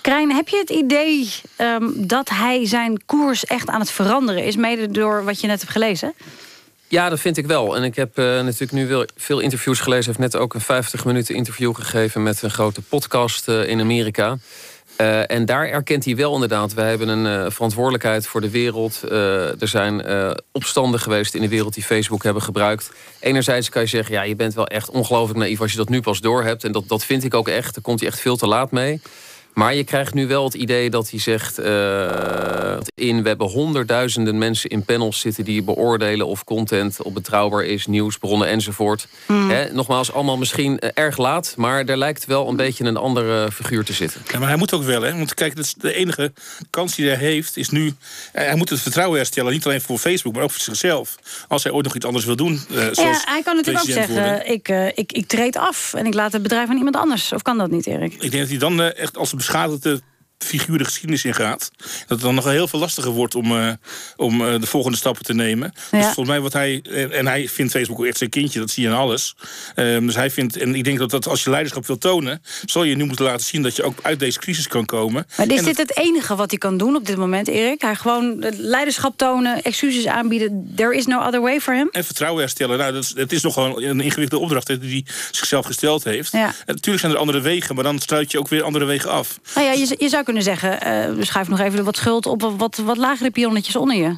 Krijn, 0.02 0.32
heb 0.32 0.48
je 0.48 0.58
het 0.58 0.70
idee 0.70 1.30
ehm, 1.56 1.90
dat 1.96 2.30
hij 2.30 2.68
zijn 2.68 3.06
koers 3.06 3.46
echt 3.46 3.70
aan 3.70 3.80
het 3.80 3.92
veranderen 3.92 4.44
is? 4.44 4.56
Mede 4.66 4.92
door 4.92 5.24
wat 5.24 5.42
je 5.42 5.48
net 5.48 5.60
hebt 5.60 5.72
gelezen? 5.72 6.14
Ja, 6.88 7.10
dat 7.10 7.20
vind 7.20 7.38
ik 7.38 7.48
wel. 7.48 7.76
En 7.76 7.84
ik 7.84 7.96
heb 7.96 8.18
eh, 8.18 8.26
natuurlijk 8.26 8.72
nu 8.72 9.06
veel 9.16 9.40
interviews 9.40 9.80
gelezen. 9.80 10.06
Heeft 10.06 10.34
net 10.34 10.42
ook 10.42 10.54
een 10.54 10.62
50 10.62 11.06
minuten 11.06 11.36
interview 11.36 11.76
gegeven... 11.76 12.24
met 12.24 12.42
een 12.42 12.50
grote 12.50 12.82
podcast 12.82 13.48
eh, 13.48 13.68
in 13.68 13.80
Amerika. 13.80 14.38
Eh, 14.96 15.32
en 15.32 15.46
daar 15.46 15.68
erkent 15.68 16.06
hij 16.06 16.16
wel 16.16 16.34
inderdaad... 16.34 16.74
wij 16.74 16.90
hebben 16.90 17.08
een 17.08 17.52
verantwoordelijkheid 17.52 18.28
voor 18.28 18.42
de 18.42 18.50
wereld. 18.50 19.02
Er 19.60 19.68
zijn 19.68 20.04
opstanden 20.52 21.00
geweest 21.00 21.36
in 21.36 21.42
de 21.42 21.50
wereld 21.50 21.74
die 21.74 21.84
Facebook 21.84 22.24
hebben 22.24 22.42
gebruikt. 22.42 22.92
Enerzijds 23.20 23.70
kan 23.70 23.82
je 23.82 23.88
zeggen... 23.88 24.14
ja, 24.14 24.22
je 24.22 24.36
bent 24.36 24.54
wel 24.54 24.68
echt 24.68 24.90
ongelooflijk 24.90 25.40
naïef 25.40 25.62
als 25.62 25.72
je 25.72 25.78
dat 25.78 25.90
nu 25.90 26.02
pas 26.02 26.22
doorhebt. 26.22 26.64
En 26.64 26.72
dat, 26.72 26.88
dat 26.88 27.06
vind 27.06 27.24
ik 27.24 27.34
ook 27.34 27.48
echt. 27.48 27.74
Daar 27.74 27.84
komt 27.84 28.00
hij 28.00 28.10
echt 28.10 28.20
veel 28.20 28.38
te 28.38 28.48
laat 28.48 28.72
mee. 28.72 29.02
Maar 29.56 29.76
je 29.76 29.84
krijgt 29.84 30.14
nu 30.14 30.28
wel 30.28 30.44
het 30.44 30.54
idee 30.54 30.90
dat 30.90 31.10
hij 31.10 31.20
zegt... 31.20 31.58
eh, 31.60 32.78
in, 32.96 33.22
we 33.22 33.28
hebben 33.28 33.48
honderdduizenden 33.48 34.38
mensen 34.38 34.70
in 34.70 34.84
panels 34.84 35.20
zitten... 35.20 35.44
die 35.44 35.64
beoordelen 35.64 36.28
of 36.28 36.44
content 36.44 37.02
op 37.02 37.14
betrouwbaar 37.14 37.64
is, 37.64 37.86
nieuwsbronnen 37.88 38.48
enzovoort. 38.48 39.08
Hmm. 39.26 39.50
Hè, 39.50 39.74
nogmaals, 39.74 40.12
allemaal 40.12 40.38
misschien 40.38 40.80
eh, 40.80 40.90
erg 40.94 41.18
laat... 41.18 41.54
maar 41.58 41.86
er 41.86 41.98
lijkt 41.98 42.26
wel 42.26 42.48
een 42.50 42.56
beetje 42.56 42.84
een 42.84 42.98
andere 42.98 43.52
figuur 43.52 43.84
te 43.86 43.94
zitten. 43.94 44.22
Ja, 44.32 44.40
maar 44.40 44.48
hij 44.48 44.58
moet 44.58 44.74
ook 44.74 44.84
wel, 44.84 45.02
hè? 45.02 45.18
Want 45.18 45.34
kijk, 45.34 45.56
dat 45.56 45.66
is 45.66 45.74
de 45.74 45.94
enige 45.94 46.34
kans 46.70 46.96
die 46.96 47.08
hij 47.08 47.16
heeft 47.16 47.58
is 47.58 47.70
nu. 47.70 47.94
Hij 48.32 48.56
moet 48.56 48.70
het 48.70 48.82
vertrouwen 48.82 49.18
herstellen, 49.18 49.52
niet 49.52 49.66
alleen 49.66 49.82
voor 49.82 49.98
Facebook, 49.98 50.34
maar 50.34 50.44
ook 50.44 50.52
voor 50.52 50.62
zichzelf. 50.62 51.16
Als 51.48 51.64
hij 51.64 51.72
ooit 51.72 51.86
nog 51.86 51.96
iets 51.96 52.06
anders 52.06 52.26
wil 52.26 52.36
doen. 52.36 52.54
eh, 52.70 52.76
zoals 52.76 52.98
Ja, 52.98 53.22
hij 53.26 53.42
kan 53.44 53.56
natuurlijk 53.56 53.90
ook 53.90 53.96
worden. 53.96 54.16
zeggen, 54.16 54.52
ik, 54.52 54.68
ik, 54.98 55.12
ik 55.12 55.28
treed 55.28 55.58
af 55.58 55.94
en 55.94 56.06
ik 56.06 56.14
laat 56.14 56.32
het 56.32 56.42
bedrijf 56.42 56.70
aan 56.70 56.78
iemand 56.78 56.96
anders. 56.96 57.32
Of 57.34 57.42
kan 57.42 57.58
dat 57.58 57.72
niet, 57.72 57.88
Erik? 57.88 58.14
Ik 58.14 58.20
denk 58.20 58.34
dat 58.34 58.50
hij 58.50 58.58
dan 58.58 58.82
eh, 58.82 59.00
echt 59.00 59.18
als 59.18 59.34
een 59.48 59.54
beschadigde 59.54 60.02
figuur 60.38 60.78
de 60.78 60.84
geschiedenis 60.84 61.26
ingaat. 61.26 61.72
Dat 61.78 62.08
het 62.08 62.22
dan 62.22 62.36
nog 62.36 62.46
heel 62.46 62.68
veel 62.68 62.80
lastiger 62.80 63.12
wordt 63.12 63.36
om, 63.36 63.58
eh, 63.58 63.72
om 64.16 64.42
eh, 64.42 64.60
de 64.60 64.68
volgende 64.68 64.98
stappen 64.98 65.26
te 65.26 65.34
nemen. 65.34 65.74
Ja. 65.92 65.98
Dus 65.98 66.06
volgens 66.06 66.28
mij 66.28 66.40
wat 66.40 66.54
hij... 66.54 66.82
En, 66.92 67.12
en 67.12 67.28
hij 67.28 67.48
vindt 67.48 67.72
Facebook 67.72 68.00
ook 68.00 68.06
echt 68.06 68.18
zijn 68.18 68.30
kindje, 68.30 68.60
dat 68.60 68.70
zie 68.70 68.84
je 68.84 68.90
in 68.90 68.96
alles. 68.96 69.36
Ehm, 69.76 70.06
dus 70.06 70.16
hij 70.16 70.32
vindt... 70.32 70.58
En 70.58 70.76
ik 70.76 70.84
denk 70.84 70.98
dat, 70.98 71.10
dat 71.10 71.28
als 71.28 71.44
je 71.44 71.50
leiderschap 71.50 71.86
wil 71.86 71.98
tonen... 71.98 72.42
zal 72.66 72.84
je 72.84 72.96
nu 72.96 73.06
moeten 73.06 73.26
laten 73.26 73.46
zien 73.46 73.62
dat 73.62 73.76
je 73.76 73.84
ook 73.84 74.00
uit 74.02 74.20
deze 74.20 74.40
crisis 74.40 74.68
kan 74.68 74.86
komen. 74.86 75.28
Maar 75.38 75.48
is 75.48 75.58
En 75.58 75.66
dit 75.66 75.78
het 75.78 75.98
enige 75.98 76.36
wat 76.36 76.50
hij 76.50 76.60
kan 76.60 76.78
doen 76.78 76.96
op 76.96 77.06
dit 77.06 77.18
moment, 77.18 77.48
Erik? 77.48 77.82
Hij 77.82 77.96
gewoon 77.96 78.44
eh, 78.44 78.52
leiderschap 78.58 79.18
tonen, 79.18 79.62
excuses 79.62 80.08
aanbieden. 80.08 80.72
There 80.76 80.96
is 80.96 81.06
no 81.06 81.20
other 81.20 81.42
way 81.42 81.60
for 81.62 81.74
him? 81.74 81.90
En 81.92 82.04
vertrouwen 82.04 82.42
herstellen. 82.42 82.78
Nou, 82.78 82.94
dat 82.94 83.04
is, 83.04 83.14
het 83.16 83.32
is 83.32 83.42
nogal 83.42 83.84
een 83.84 84.02
ingewikkelde 84.02 84.44
opdracht 84.44 84.82
die 84.82 85.04
hij 85.04 85.14
zichzelf 85.32 85.66
gesteld 85.66 86.04
heeft. 86.04 86.32
Ja. 86.32 86.48
En 86.48 86.54
natuurlijk 86.66 87.00
zijn 87.00 87.12
er 87.12 87.18
andere 87.18 87.42
wegen, 87.42 87.76
maar 87.76 87.84
dan 87.84 88.00
sluit 88.00 88.32
je 88.32 88.40
ook 88.40 88.48
weer 88.48 88.64
andere 88.64 88.86
wegen 88.86 89.10
af. 89.10 89.40
Nou 89.56 89.68
ja, 89.68 89.74
je, 89.74 89.96
je 89.98 90.10
zou 90.10 90.24
kunnen 90.26 90.44
zeggen, 90.44 90.82
eh 90.82 91.10
schuif 91.20 91.48
nog 91.48 91.60
even 91.60 91.84
wat 91.84 91.98
schuld 91.98 92.26
op 92.26 92.42
wat, 92.58 92.78
wat 92.78 92.98
lagere 92.98 93.32
pionnetjes 93.32 93.76
onder 93.76 93.96
je. 93.96 94.16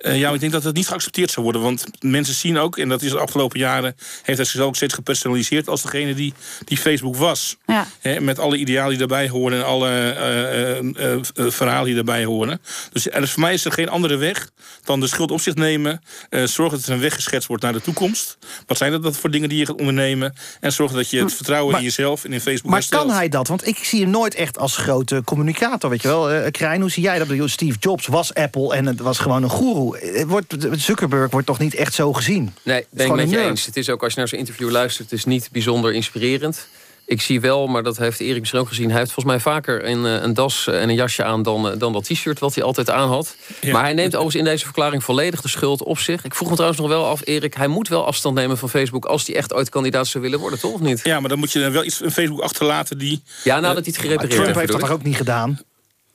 Eh, 0.00 0.18
ja, 0.18 0.30
ik 0.30 0.40
denk 0.40 0.52
dat 0.52 0.64
het 0.64 0.74
niet 0.74 0.88
geaccepteerd 0.88 1.30
zou 1.30 1.44
worden. 1.44 1.62
Want 1.62 1.84
mensen 2.00 2.34
zien 2.34 2.58
ook, 2.58 2.78
en 2.78 2.88
dat 2.88 3.02
is 3.02 3.10
de 3.10 3.18
afgelopen 3.18 3.58
jaren... 3.58 3.96
heeft 4.22 4.38
hij 4.38 4.46
zich 4.46 4.60
ook 4.60 4.76
steeds 4.76 4.94
gepersonaliseerd 4.94 5.68
als 5.68 5.82
degene 5.82 6.14
die, 6.14 6.34
die 6.64 6.76
Facebook 6.76 7.16
was. 7.16 7.56
Ja. 7.66 7.86
Met 8.20 8.38
alle 8.38 8.56
idealen 8.56 8.88
die 8.88 8.98
daarbij 8.98 9.28
horen 9.28 9.58
en 9.58 9.64
alle 9.64 9.88
eh, 9.88 10.78
eh, 10.78 11.20
verhalen 11.34 11.84
die 11.84 11.94
daarbij 11.94 12.24
horen. 12.24 12.60
Dus, 12.92 13.08
en 13.08 13.20
dus 13.20 13.30
voor 13.30 13.42
mij 13.42 13.52
is 13.52 13.64
er 13.64 13.72
geen 13.72 13.88
andere 13.88 14.16
weg 14.16 14.50
dan 14.84 15.00
de 15.00 15.06
schuld 15.06 15.30
op 15.30 15.40
zich 15.40 15.54
nemen. 15.54 16.02
zorgen 16.30 16.78
dat 16.78 16.86
er 16.86 16.92
een 16.92 17.00
weg 17.00 17.14
geschetst 17.14 17.48
wordt 17.48 17.62
naar 17.62 17.72
de 17.72 17.80
toekomst. 17.80 18.38
Wat 18.66 18.76
zijn 18.76 19.00
dat 19.00 19.16
voor 19.16 19.30
dingen 19.30 19.48
die 19.48 19.58
je 19.58 19.66
gaat 19.66 19.78
ondernemen? 19.78 20.34
En 20.60 20.72
zorgen 20.72 20.96
dat 20.96 21.10
je 21.10 21.22
het 21.22 21.34
vertrouwen 21.34 21.76
in 21.76 21.82
jezelf 21.82 22.24
en 22.24 22.32
in 22.32 22.40
Facebook 22.40 22.70
Maar 22.70 22.78
herstelt. 22.78 23.06
kan 23.06 23.14
hij 23.14 23.28
dat? 23.28 23.48
Want 23.48 23.66
ik 23.66 23.76
zie 23.76 24.00
hem 24.00 24.10
nooit 24.10 24.34
echt 24.34 24.58
als 24.58 24.76
grote 24.76 25.22
communicator, 25.24 25.90
weet 25.90 26.02
je 26.02 26.08
wel. 26.08 26.50
Krijn, 26.50 26.80
hoe 26.80 26.90
zie 26.90 27.02
jij 27.02 27.18
dat? 27.18 27.50
Steve 27.50 27.78
Jobs 27.78 28.06
was 28.06 28.34
Apple 28.34 28.74
en 28.74 28.86
het 28.86 29.00
was 29.00 29.18
gewoon 29.18 29.42
een 29.42 29.50
goeroe. 29.50 29.89
Eh, 29.94 30.24
Wordt, 30.24 30.56
Zuckerberg 30.72 31.30
wordt 31.30 31.46
toch 31.46 31.58
niet 31.58 31.74
echt 31.74 31.94
zo 31.94 32.12
gezien? 32.12 32.54
Nee, 32.62 32.86
ben 32.90 33.06
ik 33.06 33.12
met 33.12 33.24
een 33.24 33.30
je 33.30 33.38
eens. 33.38 33.66
Het 33.66 33.76
is 33.76 33.90
ook 33.90 34.02
als 34.02 34.12
je 34.12 34.18
naar 34.18 34.28
zo'n 34.28 34.38
interview 34.38 34.70
luistert, 34.70 35.10
het 35.10 35.18
is 35.18 35.24
niet 35.24 35.48
bijzonder 35.52 35.92
inspirerend. 35.92 36.68
Ik 37.10 37.20
zie 37.20 37.40
wel, 37.40 37.66
maar 37.66 37.82
dat 37.82 37.96
heeft 37.96 38.20
Erik 38.20 38.38
misschien 38.38 38.60
ook 38.60 38.68
gezien... 38.68 38.90
hij 38.90 38.98
heeft 38.98 39.12
volgens 39.12 39.34
mij 39.34 39.52
vaker 39.52 39.88
een, 39.88 40.06
eh, 40.06 40.22
een 40.22 40.34
das 40.34 40.66
en 40.66 40.88
een 40.88 40.94
jasje 40.94 41.24
aan 41.24 41.42
dan, 41.42 41.70
eh, 41.70 41.78
dan 41.78 41.92
dat 41.92 42.04
t-shirt... 42.04 42.38
wat 42.38 42.54
hij 42.54 42.64
altijd 42.64 42.90
aan 42.90 43.08
had. 43.08 43.36
Maar 43.72 43.82
hij 43.82 43.92
neemt 43.92 44.14
overigens 44.14 44.34
in 44.34 44.44
deze 44.44 44.64
verklaring 44.64 45.04
volledig 45.04 45.40
de 45.40 45.48
schuld 45.48 45.82
op 45.82 45.98
zich. 45.98 46.24
Ik 46.24 46.34
vroeg 46.34 46.48
me 46.48 46.54
trouwens 46.54 46.80
nog 46.80 46.90
wel 46.90 47.06
af, 47.06 47.20
Erik... 47.24 47.54
hij 47.54 47.66
moet 47.66 47.88
wel 47.88 48.06
afstand 48.06 48.34
nemen 48.34 48.58
van 48.58 48.68
Facebook... 48.68 49.04
als 49.04 49.26
hij 49.26 49.36
echt 49.36 49.54
ooit 49.54 49.68
kandidaat 49.68 50.06
zou 50.06 50.24
willen 50.24 50.38
worden, 50.38 50.60
toch 50.60 50.72
of 50.72 50.80
niet? 50.80 51.00
Ja, 51.04 51.20
maar 51.20 51.28
dan 51.28 51.38
moet 51.38 51.52
je 51.52 51.60
dan 51.60 51.72
wel 51.72 51.84
iets 51.84 52.00
een 52.02 52.10
Facebook 52.10 52.40
achterlaten 52.40 52.98
die... 52.98 53.22
Ja, 53.44 53.60
nadat 53.60 53.84
hij 53.84 53.92
het 53.92 53.96
gerepareerd 53.96 54.30
Trump 54.30 54.46
heeft, 54.46 54.58
heeft 54.58 54.80
dat 54.80 54.90
ook 54.90 55.02
niet 55.02 55.16
gedaan? 55.16 55.60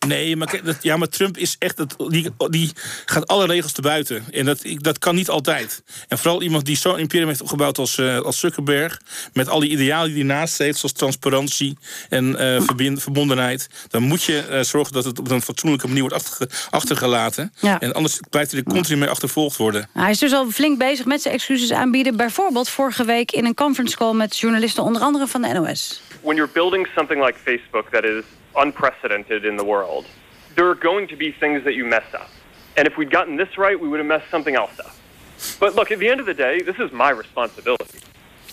Nee, 0.07 0.35
maar, 0.35 0.59
dat, 0.63 0.77
ja, 0.81 0.97
maar 0.97 1.07
Trump 1.07 1.37
is 1.37 1.55
echt... 1.59 1.77
Dat, 1.77 1.95
die, 2.07 2.29
die 2.49 2.71
gaat 3.05 3.27
alle 3.27 3.45
regels 3.45 3.71
te 3.71 3.81
buiten. 3.81 4.23
En 4.31 4.45
dat, 4.45 4.63
ik- 4.63 4.83
dat 4.83 4.97
kan 4.97 5.15
niet 5.15 5.29
altijd. 5.29 5.83
En 6.07 6.17
vooral 6.17 6.41
iemand 6.41 6.65
die 6.65 6.77
zo'n 6.77 6.99
imperium 6.99 7.27
heeft 7.27 7.41
opgebouwd 7.41 7.77
als, 7.77 7.97
eh, 7.97 8.19
als 8.19 8.39
Zuckerberg... 8.39 9.01
met 9.33 9.49
al 9.49 9.59
die 9.59 9.69
idealen 9.69 10.07
die 10.13 10.25
hij 10.25 10.35
naast 10.35 10.57
heeft... 10.57 10.77
zoals 10.77 10.93
transparantie 10.93 11.77
en 12.09 12.35
eh, 12.39 12.61
verbind- 12.61 13.01
verbondenheid... 13.01 13.67
dan 13.87 14.03
moet 14.03 14.23
je 14.23 14.39
eh, 14.39 14.61
zorgen 14.61 14.93
dat 14.93 15.05
het 15.05 15.19
op 15.19 15.29
een 15.31 15.41
fatsoenlijke 15.41 15.87
manier 15.87 16.01
wordt 16.01 16.15
achterge- 16.15 16.49
achtergelaten. 16.69 17.53
Ja. 17.59 17.79
En 17.79 17.93
anders 17.93 18.19
blijft 18.29 18.51
hij 18.51 18.59
er 18.59 18.71
continu 18.73 18.97
mee 18.97 19.09
achtervolgd 19.09 19.57
worden. 19.57 19.89
Hij 19.93 20.11
is 20.11 20.19
dus 20.19 20.33
al 20.33 20.49
flink 20.51 20.77
bezig 20.77 21.05
met 21.05 21.21
zijn 21.21 21.33
excuses 21.33 21.71
aanbieden. 21.71 22.17
Bijvoorbeeld 22.17 22.69
vorige 22.69 23.05
week 23.05 23.31
in 23.31 23.45
een 23.45 23.53
conference 23.53 23.97
call 23.97 24.13
met 24.13 24.37
journalisten... 24.37 24.83
onder 24.83 25.01
andere 25.01 25.27
van 25.27 25.41
de 25.41 25.47
NOS. 25.53 26.01
when 26.21 26.35
you're 26.35 26.51
building 26.53 26.87
something 26.95 27.25
like 27.25 27.37
Facebook 27.43 27.87
that 27.91 28.03
is 28.03 28.23
unprecedented 28.57 29.45
in 29.45 29.57
the 29.57 29.63
world, 29.63 30.05
there 30.55 30.69
are 30.69 30.75
going 30.75 31.07
to 31.09 31.15
be 31.15 31.31
things 31.31 31.63
that 31.63 31.73
you 31.73 31.85
mess 31.85 32.13
up. 32.13 32.29
And 32.77 32.87
if 32.87 32.97
we'd 32.97 33.11
gotten 33.11 33.35
this 33.35 33.57
right, 33.57 33.79
we 33.79 33.87
would 33.87 33.99
have 33.99 34.07
messed 34.07 34.29
something 34.29 34.55
else 34.55 34.79
up. 34.79 34.95
But 35.59 35.75
look, 35.75 35.91
at 35.91 35.99
the 35.99 36.09
end 36.09 36.19
of 36.19 36.25
the 36.25 36.33
day, 36.33 36.61
this 36.61 36.77
is 36.79 36.91
my 36.91 37.09
responsibility. 37.09 37.99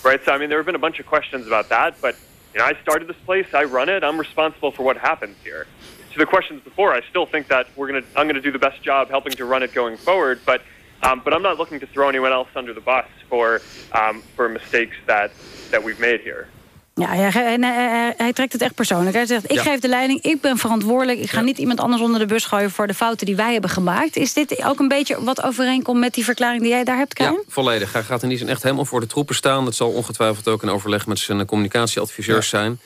Right? 0.03 0.23
So, 0.23 0.33
I 0.33 0.37
mean, 0.37 0.49
there 0.49 0.59
have 0.59 0.65
been 0.65 0.75
a 0.75 0.79
bunch 0.79 0.99
of 0.99 1.05
questions 1.05 1.47
about 1.47 1.69
that, 1.69 1.95
but, 2.01 2.17
you 2.53 2.59
know, 2.59 2.65
I 2.65 2.73
started 2.81 3.07
this 3.07 3.17
place, 3.25 3.47
I 3.53 3.63
run 3.63 3.87
it, 3.89 4.03
I'm 4.03 4.19
responsible 4.19 4.71
for 4.71 4.83
what 4.83 4.97
happens 4.97 5.37
here. 5.43 5.65
To 6.11 6.19
the 6.19 6.25
questions 6.25 6.61
before, 6.61 6.93
I 6.93 7.01
still 7.09 7.25
think 7.25 7.47
that 7.47 7.67
we're 7.75 7.87
gonna, 7.87 8.05
I'm 8.15 8.27
going 8.27 8.35
to 8.35 8.41
do 8.41 8.51
the 8.51 8.59
best 8.59 8.83
job 8.83 9.09
helping 9.09 9.33
to 9.33 9.45
run 9.45 9.63
it 9.63 9.73
going 9.73 9.97
forward, 9.97 10.41
but, 10.45 10.61
um, 11.01 11.21
but 11.23 11.33
I'm 11.33 11.41
not 11.41 11.57
looking 11.57 11.79
to 11.79 11.87
throw 11.87 12.09
anyone 12.09 12.31
else 12.31 12.49
under 12.55 12.73
the 12.73 12.81
bus 12.81 13.07
for, 13.29 13.61
um, 13.93 14.21
for 14.35 14.49
mistakes 14.49 14.95
that, 15.07 15.31
that 15.71 15.83
we've 15.83 15.99
made 15.99 16.21
here. 16.21 16.49
Ja, 16.95 17.07
hij, 17.07 17.29
hij, 17.29 17.57
hij- 17.59 18.13
hij 18.17 18.33
trekt 18.33 18.53
het 18.53 18.61
echt 18.61 18.73
persoonlijk. 18.75 19.15
Hij 19.15 19.25
zegt, 19.25 19.43
ik 19.43 19.51
Ja. 19.51 19.61
geef 19.61 19.79
de 19.79 19.87
leiding, 19.87 20.21
ik 20.21 20.41
ben 20.41 20.57
verantwoordelijk... 20.57 21.19
ik 21.19 21.29
ga 21.29 21.41
niet 21.41 21.57
iemand 21.57 21.79
anders 21.79 22.01
onder 22.01 22.19
de 22.19 22.25
bus 22.25 22.45
gooien... 22.45 22.71
voor 22.71 22.87
de 22.87 22.93
fouten 22.93 23.25
die 23.25 23.35
wij 23.35 23.51
hebben 23.51 23.69
gemaakt. 23.69 24.15
Is 24.15 24.33
dit 24.33 24.63
ook 24.65 24.79
een 24.79 24.87
beetje 24.87 25.23
wat 25.23 25.43
overeenkomt 25.43 25.99
met 25.99 26.13
die 26.13 26.23
verklaring 26.23 26.61
die 26.61 26.71
jij 26.71 26.83
daar 26.83 26.97
hebt, 26.97 27.13
Karin? 27.13 27.33
Ja, 27.33 27.39
volledig. 27.47 27.93
Hij 27.93 28.03
gaat 28.03 28.23
in 28.23 28.29
die 28.29 28.37
zin 28.37 28.49
echt 28.49 28.63
helemaal 28.63 28.85
voor 28.85 28.99
de 28.99 29.07
troepen 29.07 29.35
staan. 29.35 29.65
Dat 29.65 29.75
zal 29.75 29.89
ongetwijfeld 29.89 30.47
ook 30.47 30.61
een 30.63 30.69
overleg 30.69 31.07
met 31.07 31.19
zijn 31.19 31.45
communicatieadviseurs 31.45 32.49
zijn. 32.49 32.79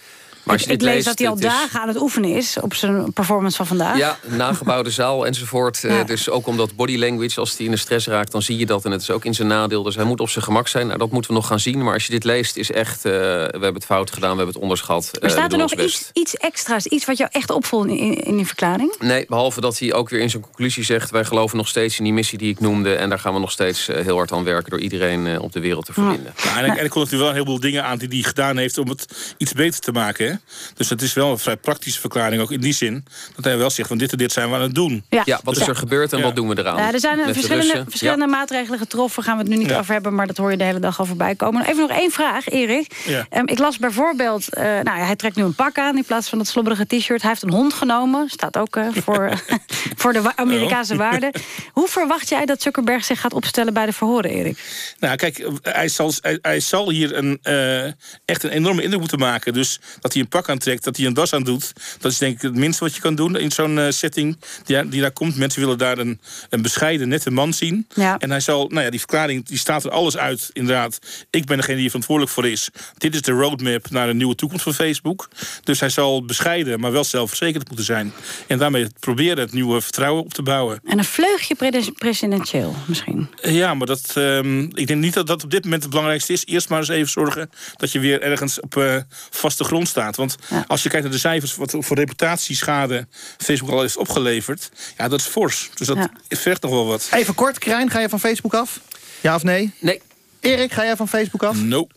Maar 0.48 0.56
als 0.56 0.62
ik 0.64 0.68
je 0.68 0.74
ik 0.74 0.80
dit 0.80 0.88
lees 0.88 0.96
leest, 0.96 1.08
dat 1.08 1.20
hij 1.20 1.28
al 1.28 1.36
is- 1.36 1.42
dagen 1.42 1.80
aan 1.82 1.88
het 1.88 2.02
oefenen 2.02 2.30
is... 2.36 2.58
op 2.62 2.74
zijn 2.74 3.14
performance 3.14 3.58
van 3.58 3.68
vandaag. 3.68 3.98
Ja, 3.98 4.18
nagebouwde 4.26 4.90
zaal 5.02 5.26
enzovoort. 5.26 5.84
Eh, 5.84 5.96
Ja. 5.98 6.04
Dus 6.04 6.30
ook 6.30 6.48
omdat 6.48 6.76
body 6.76 6.98
language, 6.98 7.40
als 7.40 7.58
hij 7.58 7.66
in 7.66 7.72
de 7.72 7.78
stress 7.78 8.08
raakt... 8.08 8.32
dan 8.32 8.42
zie 8.42 8.58
je 8.58 8.66
dat 8.66 8.86
en 8.86 8.92
het 8.92 9.02
is 9.02 9.10
ook 9.12 9.26
in 9.26 9.34
zijn 9.34 9.48
nadeel. 9.48 9.84
Dus 9.84 9.96
hij 9.96 10.04
moet 10.04 10.20
op 10.20 10.30
zijn 10.30 10.44
gemak 10.44 10.68
zijn. 10.68 10.88
Nou, 10.88 11.00
dat 11.00 11.12
moeten 11.12 11.32
we 11.32 11.38
nog 11.38 11.48
gaan 11.48 11.60
zien. 11.60 11.84
Maar 11.84 11.94
als 11.94 12.06
je 12.06 12.12
dit 12.12 12.24
leest, 12.24 12.58
is 12.58 12.72
echt... 12.72 13.06
eh, 13.06 13.12
we 13.12 13.48
hebben 13.52 13.74
het 13.74 13.86
fout 13.86 14.12
gedaan, 14.12 14.30
we 14.32 14.36
hebben 14.38 14.54
het 14.54 14.64
onderschat. 14.64 15.10
Maar 15.14 15.22
Eh, 15.22 15.30
staat 15.30 15.48
we 15.48 15.54
er 15.54 15.58
nog 15.60 15.74
iets, 15.74 16.10
iets 16.14 16.36
extra's? 16.36 16.86
Iets 16.86 17.06
wat 17.06 17.18
jou 17.18 17.30
echt 17.34 17.50
opvalt 17.50 17.88
in, 17.88 18.24
in 18.24 18.36
die 18.36 18.46
verklaring? 18.46 18.96
Nee, 19.00 19.26
behalve 19.28 19.62
dat 19.62 19.80
hij 19.80 19.94
ook 19.94 20.10
weer 20.10 20.20
in 20.22 20.30
zijn 20.30 20.42
conclusie 20.44 20.84
zegt... 20.84 21.10
wij 21.12 21.26
geloven 21.26 21.58
nog 21.58 21.68
steeds 21.68 21.98
in 21.98 22.04
die 22.04 22.14
missie 22.14 22.38
die 22.38 22.50
ik 22.50 22.60
noemde... 22.60 22.96
en 22.96 23.10
daar 23.10 23.20
gaan 23.20 23.34
we 23.34 23.40
nog 23.40 23.52
steeds 23.52 23.88
heel 23.88 24.16
hard 24.16 24.32
aan 24.32 24.44
werken... 24.44 24.70
door 24.72 24.80
iedereen 24.80 25.40
op 25.40 25.52
de 25.52 25.60
wereld 25.60 25.86
te 25.86 25.94
verbinden. 25.94 26.34
Ja, 26.44 26.58
en, 26.58 26.64
en 26.66 26.70
er 26.70 26.76
komt 26.78 26.94
natuurlijk 26.94 27.12
wel 27.12 27.28
een 27.28 27.34
heleboel 27.34 27.60
dingen 27.60 27.84
aan 27.84 27.98
die 27.98 28.08
hij 28.08 28.22
gedaan 28.22 28.58
heeft 28.58 28.78
om 28.78 28.90
het 28.90 29.34
iets 29.38 29.54
beter 29.54 29.80
te 29.80 29.92
maken. 29.92 30.26
Hè? 30.28 30.34
Dus 30.76 30.90
het 30.90 31.02
is 31.02 31.14
wel 31.14 31.32
een 31.32 31.38
vrij 31.38 31.58
praktische 31.58 32.00
verklaring, 32.00 32.42
ook 32.42 32.52
in 32.52 32.60
die 32.62 32.74
zin. 32.74 33.06
Dat 33.36 33.46
hij 33.46 33.58
wel 33.58 33.70
zegt 33.70 33.88
van 33.88 33.98
dit 33.98 34.12
en 34.12 34.18
dit 34.18 34.32
zijn 34.32 34.50
we 34.50 34.56
aan 34.56 34.62
het 34.62 34.76
doen. 34.76 35.04
Ja. 35.10 35.40
wat 35.44 35.58
is 35.58 35.68
er 35.68 35.76
gebeurd 35.76 36.14
en 36.14 36.22
wat 36.22 36.36
doen 36.36 36.48
we 36.48 36.58
eraan? 36.60 36.78
Ja, 36.78 36.94
er 36.94 37.00
zijn 37.00 37.34
verschillende, 37.34 37.86
verschillende 37.88 38.28
maatregelen 38.28 38.80
getroffen. 38.80 39.24
Gaan 39.24 39.38
we 39.38 39.44
het 39.44 39.52
nu 39.52 39.58
niet 39.58 39.70
Ja. 39.70 39.80
over 39.80 39.94
hebben, 39.94 40.16
maar 40.16 40.28
dat 40.28 40.38
hoor 40.38 40.52
je 40.52 40.58
de 40.58 40.64
hele 40.64 40.80
dag 40.80 41.00
al 41.00 41.06
voorbij 41.06 41.36
komen. 41.36 41.66
Even 41.66 41.82
nog 41.88 41.98
één 41.98 42.12
vraag, 42.12 42.48
Erik. 42.50 42.96
Ja. 43.06 43.26
Ehm, 43.30 43.48
ik 43.48 43.60
las 43.60 43.78
bijvoorbeeld, 43.78 44.54
eh, 44.54 44.64
nou, 44.64 44.84
ja, 44.98 45.06
hij 45.06 45.16
trekt 45.16 45.36
nu 45.36 45.44
een 45.44 45.56
pak 45.56 45.78
aan 45.78 45.98
in 45.98 46.04
plaats 46.06 46.30
van 46.30 46.38
dat 46.38 46.48
slobberige 46.48 46.86
t-shirt. 46.88 47.22
Hij 47.22 47.30
heeft 47.30 47.44
een 47.44 47.52
hond 47.52 47.74
genomen, 47.74 48.30
staat 48.30 48.58
ook 48.58 48.76
eh, 48.76 48.88
voor, 49.04 49.32
voor 50.02 50.14
de 50.14 50.36
Amerikaanse 50.36 50.94
Oh. 50.94 51.00
waarden. 51.00 51.32
Hoe 51.72 51.88
verwacht 51.88 52.30
jij 52.30 52.46
dat 52.46 52.62
Zuckerberg 52.62 53.06
zich 53.06 53.20
gaat 53.20 53.34
opstellen 53.34 53.74
bij 53.74 53.86
de 53.86 53.94
verhoren, 53.94 54.32
Erik? 54.32 54.60
Nou, 55.00 55.16
kijk, 55.16 55.48
hij 55.62 55.88
zal, 55.88 56.14
hij, 56.22 56.40
hij 56.42 56.60
zal 56.60 56.90
hier 56.90 57.16
een, 57.18 57.40
eh, 57.42 57.84
echt 58.26 58.44
een 58.44 58.50
enorme 58.50 58.82
indruk 58.82 59.00
moeten 59.00 59.20
maken. 59.20 59.54
Dus 59.54 59.80
dat 60.00 60.14
hij 60.14 60.26
een 60.28 60.40
pak 60.40 60.50
aantrekt, 60.50 60.84
dat 60.84 60.98
hij 60.98 61.06
een 61.06 61.14
das 61.14 61.34
aan 61.34 61.44
doet... 61.44 61.74
dat 62.00 62.12
is 62.12 62.18
denk 62.18 62.36
ik 62.36 62.42
het 62.42 62.56
minste 62.56 62.84
wat 62.84 62.96
je 62.96 63.02
kan 63.02 63.16
doen 63.16 63.38
in 63.38 63.52
zo'n 63.52 63.80
eh, 63.80 63.86
setting 63.90 64.38
die, 64.66 64.90
die 64.90 65.02
daar 65.02 65.12
komt. 65.12 65.38
Mensen 65.38 65.62
willen 65.62 65.78
daar 65.78 65.98
een, 65.98 66.20
een 66.50 66.62
bescheiden, 66.62 67.08
nette 67.08 67.32
man 67.32 67.54
zien. 67.54 67.88
Ja. 67.94 68.18
En 68.18 68.30
hij 68.30 68.40
zal, 68.40 68.68
nou 68.68 68.84
ja, 68.84 68.90
die 68.90 69.00
verklaring 69.00 69.46
die 69.46 69.58
staat 69.58 69.84
er 69.84 69.92
alles 69.92 70.18
uit, 70.18 70.50
inderdaad. 70.54 71.00
Ik 71.30 71.46
ben 71.46 71.58
degene 71.58 71.76
die 71.76 71.84
er 71.84 71.90
verantwoordelijk 71.90 72.34
voor 72.34 72.48
is. 72.48 72.70
Dit 72.98 73.16
is 73.16 73.22
de 73.22 73.32
roadmap 73.32 73.90
naar 73.90 74.10
een 74.10 74.18
nieuwe 74.18 74.36
toekomst 74.36 74.64
van 74.64 74.74
Facebook. 74.74 75.30
Dus 75.64 75.80
hij 75.80 75.90
zal 75.90 76.26
bescheiden, 76.26 76.80
maar 76.80 76.92
wel 76.92 77.04
zelfverzekerd 77.04 77.68
moeten 77.68 77.86
zijn. 77.86 78.14
En 78.48 78.58
daarmee 78.58 78.88
proberen 79.00 79.38
het 79.38 79.54
nieuwe 79.54 79.82
vertrouwen 79.82 80.24
op 80.24 80.34
te 80.34 80.44
bouwen. 80.44 80.80
En 80.86 80.98
een 80.98 81.04
vleugje 81.04 81.56
pre- 81.56 81.92
presidentieel 81.94 82.76
misschien. 82.86 83.30
Ja, 83.42 83.74
maar 83.74 83.88
dat, 83.88 84.12
ehm, 84.14 84.62
ik 84.62 84.88
denk 84.88 85.02
niet 85.02 85.14
dat 85.14 85.28
dat 85.28 85.44
op 85.44 85.52
dit 85.52 85.64
moment 85.64 85.82
het 85.82 85.92
belangrijkste 85.92 86.34
is. 86.34 86.46
Eerst 86.46 86.70
maar 86.70 86.80
eens 86.80 86.88
even 86.88 87.10
zorgen 87.10 87.50
dat 87.76 87.92
je 87.92 88.00
weer 88.00 88.22
ergens 88.22 88.60
op 88.60 88.78
eh, 88.78 88.96
vaste 89.30 89.64
grond 89.64 89.88
staat. 89.88 90.16
Want 90.18 90.36
als 90.68 90.84
je 90.84 90.90
kijkt 90.90 91.04
naar 91.06 91.14
de 91.14 91.20
cijfers, 91.20 91.56
wat 91.56 91.76
voor 91.78 91.98
reputatieschade 91.98 93.08
Facebook 93.38 93.70
al 93.70 93.82
heeft 93.82 93.98
opgeleverd, 93.98 94.70
ja, 94.98 95.08
dat 95.08 95.20
is 95.20 95.26
fors. 95.26 95.70
Dus 95.76 95.88
dat 95.88 95.98
vergt 96.30 96.62
nog 96.62 96.72
wel 96.72 96.86
wat. 96.86 97.08
Even 97.12 97.36
kort, 97.36 97.60
Krijn, 97.60 97.90
ga 97.90 98.00
je 98.00 98.10
van 98.10 98.20
Facebook 98.20 98.54
af? 98.54 98.80
Ja 99.22 99.36
of 99.36 99.44
nee? 99.44 99.74
Nee. 99.80 100.02
Erik, 100.40 100.72
ga 100.72 100.84
jij 100.84 100.96
van 100.96 101.08
Facebook 101.08 101.44
af? 101.44 101.58
No. 101.58 101.88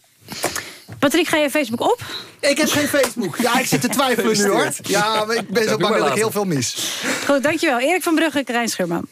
Patrick, 0.98 1.28
ga 1.28 1.36
je 1.36 1.50
Facebook 1.50 1.80
op? 1.80 2.02
Ik 2.40 2.58
heb 2.58 2.68
geen 2.68 2.88
Facebook. 2.88 3.36
Ja, 3.36 3.58
ik 3.58 3.66
zit 3.66 3.80
te 3.80 3.88
twijfelen 3.88 4.36
nu 4.36 4.48
hoor. 4.48 4.72
Ja, 4.82 5.24
maar 5.24 5.36
ik 5.36 5.48
ben 5.48 5.68
zo 5.68 5.76
bang 5.76 5.90
maar 5.90 5.98
dat 5.98 6.08
ik 6.08 6.14
heel 6.14 6.30
veel 6.30 6.44
mis. 6.44 6.96
Goed, 7.26 7.42
dankjewel. 7.42 7.78
Erik 7.78 8.02
van 8.02 8.14
Brugge, 8.14 8.44
Karijn 8.44 8.68
Schurman. 8.68 9.06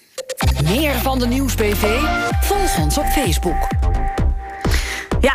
Meer 0.65 0.95
van 0.95 1.19
de 1.19 1.27
Nieuwsbv? 1.27 1.85
Volg 2.41 2.79
ons 2.79 2.99
op 2.99 3.07
Facebook. 3.07 3.78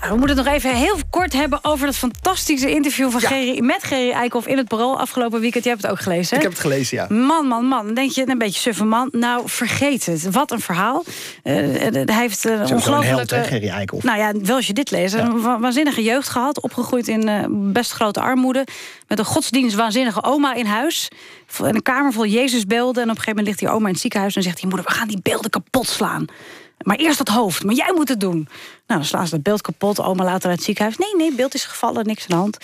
Ja, 0.04 0.10
we 0.10 0.18
moeten 0.18 0.38
het 0.38 0.46
nog 0.46 0.56
even 0.56 0.76
heel 0.76 0.98
kort 1.10 1.34
hebben 1.34 1.60
over 1.62 1.86
dat 1.86 1.96
fantastische 1.96 2.72
interview 2.72 3.12
van 3.12 3.20
Gerry, 3.22 3.64
met 3.64 3.84
Gerry 3.84 4.12
Eikhoff 4.12 4.48
in 4.48 4.58
het 4.58 4.68
Parool 4.68 5.00
afgelopen 5.00 5.40
weekend. 5.40 5.64
Jij 5.64 5.74
hebt 5.74 5.86
het 5.86 5.92
ook 5.96 6.02
gelezen, 6.02 6.30
hè? 6.30 6.36
Ik 6.36 6.42
heb 6.42 6.52
het 6.52 6.62
gelezen, 6.62 6.98
ja. 6.98 7.06
Man, 7.16 7.48
man, 7.48 7.66
man. 7.66 7.86
Dan 7.86 7.96
denk 7.96 8.12
je 8.12 8.30
een 8.30 8.38
beetje 8.38 8.60
suffe 8.60 8.84
man. 8.84 9.10
Nou, 9.12 9.42
vergeet 9.46 10.06
het. 10.06 10.32
Wat 10.32 10.52
een 10.52 10.60
verhaal. 10.60 11.04
Eh, 11.44 11.54
hij 11.54 12.04
heeft 12.06 12.44
een 12.44 12.52
Sowieso 12.52 12.70
een 12.70 12.74
ongelooflijk... 12.74 13.16
held, 13.16 13.30
hè, 13.30 13.44
Gerry 13.44 13.68
Eikhoff. 13.70 14.04
Nou 14.04 14.18
ja, 14.18 14.32
wel 14.42 14.56
als 14.56 14.68
je 14.68 14.74
dit 14.74 14.92
leest. 14.92 15.14
Een 15.14 15.42
wa- 15.42 15.60
waanzinnige 15.60 16.04
jeugd 16.04 16.30
gehad. 16.30 16.62
Opgegroeid 16.62 17.08
in 17.08 17.28
eh, 17.30 17.44
best 17.50 17.92
grote 17.92 18.20
armoede. 18.22 18.66
Met 19.08 19.20
een 19.20 19.26
godsdienst 19.26 19.76
waanzinnige 19.76 20.24
oma 20.24 20.54
in 20.54 20.66
huis. 20.66 21.08
En 21.64 21.76
een 21.76 21.82
kamer 21.82 22.14
vol 22.14 22.26
Jezusbeelden. 22.26 23.04
En 23.04 23.10
op 23.10 23.16
een 23.16 23.22
gegeven 23.22 23.30
moment 23.30 23.48
ligt 23.48 23.60
die 23.60 23.70
oma 23.70 23.86
in 23.86 23.92
het 23.94 24.02
ziekenhuis. 24.02 24.36
En 24.36 24.44
zegt 24.44 24.60
hij, 24.60 24.70
moeder, 24.70 24.88
we 24.88 24.94
gaan 24.94 25.08
die 25.08 25.20
beelden 25.22 25.50
kapot 25.50 25.88
slaan. 25.88 26.26
Maar 26.84 26.98
eerst 26.98 27.18
dat 27.18 27.28
hoofd. 27.28 27.64
Maar 27.64 27.76
jij 27.76 27.92
moet 27.96 28.10
het 28.10 28.20
doen. 28.20 28.48
Nou, 28.88 29.00
dan 29.00 29.06
slaan 29.06 29.26
ze 29.26 29.32
dat 29.32 29.44
beeld 29.44 29.62
kapot. 29.62 30.02
Oma 30.02 30.24
later 30.24 30.50
uit 30.50 30.56
het 30.56 30.66
ziekenhuis. 30.66 30.98
Nee, 30.98 31.16
nee, 31.16 31.36
beeld 31.36 31.54
is 31.54 31.66
gevallen. 31.66 32.06
Niks 32.06 32.22
aan 32.22 32.28
de 32.28 32.36
hand. 32.36 32.58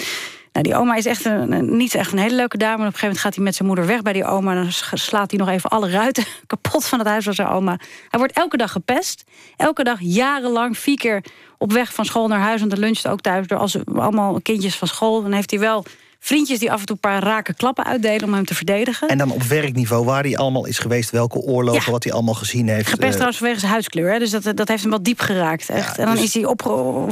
Nou, 0.52 0.64
die 0.66 0.76
oma 0.76 0.96
is 0.96 1.06
echt 1.06 1.26
een, 1.26 1.78
niet 1.78 1.96
echt 1.96 2.12
een 2.12 2.18
hele 2.18 2.36
leuke 2.36 2.58
dame. 2.58 2.74
En 2.74 2.80
op 2.80 2.86
een 2.86 3.00
gegeven 3.00 3.08
moment 3.08 3.24
gaat 3.26 3.36
hij 3.36 3.44
met 3.44 3.56
zijn 3.56 3.68
moeder 3.68 3.86
weg 3.86 4.02
bij 4.02 4.14
die 4.14 4.26
oma. 4.26 4.52
En 4.56 4.64
dan 4.64 4.98
slaat 4.98 5.32
hij 5.32 5.40
nog 5.40 5.50
even 5.50 5.70
alle 5.70 5.90
ruiten 5.90 6.26
kapot 6.48 6.86
van 6.86 7.00
het 7.00 7.08
huis 7.08 7.24
van 7.24 7.34
zijn 7.34 7.48
oma. 7.48 7.80
Hij 8.10 8.20
wordt 8.20 8.34
elke 8.34 8.58
dag 8.58 8.72
gepest. 8.72 9.24
Elke 9.58 9.84
dag 9.84 9.98
jarenlang, 10.02 10.78
vier 10.78 10.98
keer 10.98 11.24
op 11.58 11.72
weg 11.72 11.94
van 11.94 12.06
school 12.06 12.28
naar 12.28 12.40
huis. 12.40 12.60
Want 12.60 12.72
hij 12.72 12.82
luncht 12.82 13.08
ook 13.08 13.22
thuis 13.22 13.48
door 13.48 13.58
als, 13.58 13.78
allemaal 13.86 14.42
kindjes 14.42 14.76
van 14.76 14.88
school. 14.88 15.22
Dan 15.22 15.32
heeft 15.32 15.50
hij 15.50 15.60
wel 15.60 15.86
vriendjes 16.20 16.60
die 16.60 16.72
af 16.72 16.80
en 16.80 16.86
toe 16.86 16.96
een 16.96 17.10
paar 17.10 17.24
rake 17.24 17.54
klappen 17.54 17.86
uitdelen... 17.86 18.24
om 18.24 18.34
hem 18.34 18.46
te 18.46 18.56
verdedigen. 18.56 19.08
En 19.08 19.18
dan 19.18 19.32
op 19.32 19.44
werkniveau, 19.44 20.06
waar 20.06 20.24
hij 20.24 20.38
allemaal 20.38 20.66
is 20.66 20.80
geweest... 20.80 21.10
welke 21.10 21.38
oorlogen, 21.40 21.82
Ja. 21.86 21.92
wat 21.92 22.04
hij 22.04 22.14
allemaal 22.14 22.34
gezien 22.34 22.68
heeft. 22.68 22.88
Gepest 22.90 23.02
Eh, 23.04 23.10
trouwens 23.12 23.38
vanwege 23.38 23.60
zijn 23.60 23.72
huidskleur. 23.72 24.12
Hè? 24.12 24.20
Dus 24.20 24.30
dat, 24.32 24.44
dat 24.58 24.68
heeft 24.68 24.82
hem 24.82 24.90
wel 24.92 25.04
diep 25.04 25.20
geraakt. 25.20 25.70
Echt. 25.70 25.98
en 25.98 26.06
dan 26.06 26.16
dus- 26.16 26.24
is 26.24 26.34
hij 26.34 26.46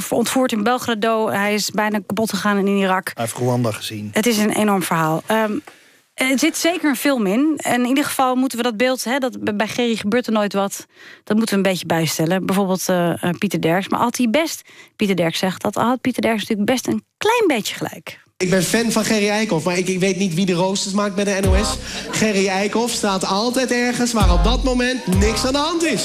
ontvoerd 0.10 0.52
in 0.52 0.64
Belgrado. 0.64 1.30
Hij 1.30 1.54
is 1.54 1.72
bijna 1.72 2.00
kapot 2.06 2.30
gegaan 2.30 2.58
in 2.58 2.68
Irak. 2.68 3.12
Hij 3.14 3.24
heeft 3.24 3.38
Rwanda 3.38 3.72
gezien. 3.72 4.10
Het 4.12 4.26
is 4.26 4.38
een 4.38 4.52
enorm 4.56 4.84
verhaal. 4.84 5.24
Ehm, 5.26 5.52
er 6.14 6.40
zit 6.40 6.58
zeker 6.58 6.90
een 6.90 6.96
film 6.96 7.26
in. 7.26 7.54
En 7.58 7.82
in 7.82 7.88
ieder 7.88 8.04
geval 8.04 8.36
moeten 8.36 8.58
we 8.58 8.64
dat 8.64 8.78
beeld... 8.78 9.04
Hè, 9.04 9.18
dat 9.18 9.44
bij- 9.44 9.56
bij 9.56 9.68
Gerry 9.68 9.96
gebeurt 9.96 10.28
er 10.28 10.34
nooit 10.34 10.54
wat... 10.54 10.86
dat 11.24 11.38
moeten 11.38 11.56
we 11.56 11.64
een 11.64 11.72
beetje 11.72 11.86
bijstellen. 11.86 12.46
Bijvoorbeeld 12.46 12.90
eh, 12.90 13.24
eh, 13.24 13.30
Pieter 13.38 13.62
Derks. 13.62 13.88
Maar 13.90 14.00
had 14.00 14.18
hij 14.18 14.30
best... 14.30 14.62
Pieter 14.96 15.16
Derks 15.16 15.40
zegt 15.40 15.62
dat... 15.62 15.76
had 15.76 16.02
Pieter 16.02 16.22
Derks 16.22 16.40
natuurlijk 16.40 16.70
best 16.70 16.88
een 16.88 17.04
klein 17.18 17.44
beetje 17.48 17.76
gelijk. 17.76 18.20
Ik 18.44 18.50
ben 18.50 18.64
fan 18.64 18.92
van 18.92 19.06
Gerry 19.06 19.30
Eikhoff, 19.30 19.66
maar 19.66 19.78
ik, 19.78 19.88
ik 19.88 20.00
weet 20.00 20.18
niet 20.18 20.34
wie 20.34 20.46
de 20.46 20.54
roosters 20.54 20.94
maakt 20.94 21.16
bij 21.16 21.24
de 21.24 21.40
NOS. 21.42 21.78
Gerry 22.12 22.48
Eikhoff 22.48 22.94
staat 22.94 23.26
altijd 23.26 23.72
ergens 23.72 24.14
waar 24.14 24.34
op 24.34 24.44
dat 24.44 24.64
moment 24.64 25.20
niks 25.20 25.46
aan 25.46 25.54
de 25.54 25.60
hand 25.60 25.84
is. 25.84 26.04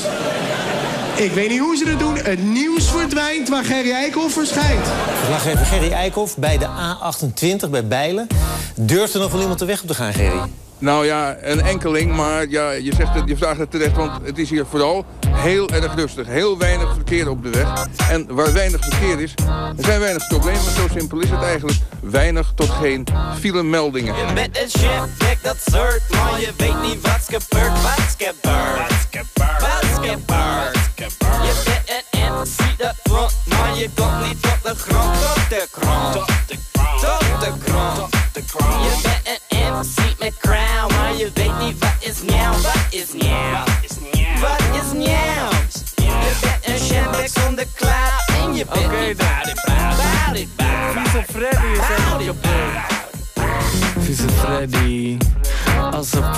Ik 1.16 1.32
weet 1.32 1.48
niet 1.48 1.58
hoe 1.58 1.76
ze 1.76 1.84
dat 1.84 1.98
doen. 1.98 2.16
Het 2.16 2.44
nieuws 2.44 2.90
verdwijnt 2.90 3.48
waar 3.48 3.64
Gerry 3.64 3.90
Eikhoff 3.90 4.32
verschijnt. 4.32 4.86
Verslaggever 5.18 5.66
Gerry 5.66 5.92
Eikhoff 5.92 6.36
bij 6.36 6.58
de 6.58 6.66
A28 6.66 7.70
bij 7.70 7.86
Bijlen. 7.86 8.26
Durft 8.74 9.14
er 9.14 9.20
nog 9.20 9.32
wel 9.32 9.40
iemand 9.40 9.58
de 9.58 9.64
weg 9.64 9.82
op 9.82 9.88
te 9.88 9.94
gaan, 9.94 10.12
Gerry? 10.12 10.40
Nou 10.82 11.06
ja, 11.06 11.36
een 11.40 11.60
enkeling, 11.60 12.16
maar 12.16 12.48
ja, 12.48 12.70
je, 12.70 12.94
zegt 12.94 13.14
het, 13.14 13.28
je 13.28 13.36
vraagt 13.36 13.58
het 13.58 13.70
terecht, 13.70 13.96
want 13.96 14.26
het 14.26 14.38
is 14.38 14.50
hier 14.50 14.66
vooral 14.66 15.04
heel 15.28 15.68
erg 15.68 15.94
rustig. 15.94 16.26
Heel 16.26 16.58
weinig 16.58 16.94
verkeer 16.94 17.28
op 17.28 17.42
de 17.42 17.50
weg. 17.50 17.86
En 18.10 18.34
waar 18.34 18.52
weinig 18.52 18.80
verkeer 18.84 19.20
is, 19.20 19.34
er 19.76 19.84
zijn 19.84 20.00
weinig 20.00 20.26
problemen. 20.26 20.60
Zo 20.60 20.86
simpel 20.92 21.18
is 21.18 21.30
het 21.30 21.42
eigenlijk. 21.42 21.78
Weinig 22.00 22.52
tot 22.54 22.70
geen 22.70 23.06
filemeldingen. 23.38 24.14
Je 24.14 24.32
bent 24.34 24.58
een 24.58 24.68
chef, 24.68 25.16
kijk 25.18 25.38
dat 25.42 25.56
soort, 25.70 26.02
maar 26.10 26.40
je 26.40 26.50
weet 26.56 26.82
niet 26.82 27.00
wat's 27.00 27.24
gebeurd, 27.24 27.82
wat's 27.82 28.14
gebeurd. 28.18 28.40
Wat's 28.80 29.06
gebeurd, 29.10 30.20
wat's 30.26 30.78
gebeurd. 30.96 31.44
Je 31.46 31.62
bent 31.64 32.04
een 32.10 32.32
MC 32.32 32.78
dat 32.78 32.94
front, 33.02 33.34
maar 33.48 33.78
je 33.78 33.88
komt 33.94 34.26
niet 34.26 34.42
tot 34.42 34.62
de 34.62 34.74
grond, 34.74 35.14
tot 35.20 35.48
de 35.48 35.66
grond. 35.72 36.12
Tot 36.12 36.26
de 36.46 36.56
grond, 36.72 37.00
tot 37.00 37.40
de 37.40 37.51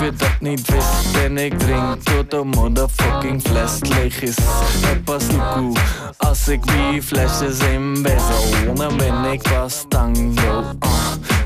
je 0.05 0.11
dat 0.11 0.39
niet 0.39 0.71
wist. 0.71 1.15
En 1.23 1.37
ik 1.37 1.59
drink 1.59 2.03
tot 2.03 2.31
de 2.31 2.43
motherfucking 2.43 3.41
fles 3.41 3.79
leeg 3.79 4.21
is. 4.21 4.35
Het 4.85 5.03
pas 5.03 5.23
loekoe 5.31 5.77
Als 6.17 6.47
ik 6.47 6.67
die 6.67 7.01
flesjes 7.01 7.59
in 7.59 8.01
bezel 8.01 8.73
Dan 8.75 8.97
ben 8.97 9.23
ik 9.23 9.41
pas 9.41 9.85
tango 9.87 10.59
uh. 10.59 10.97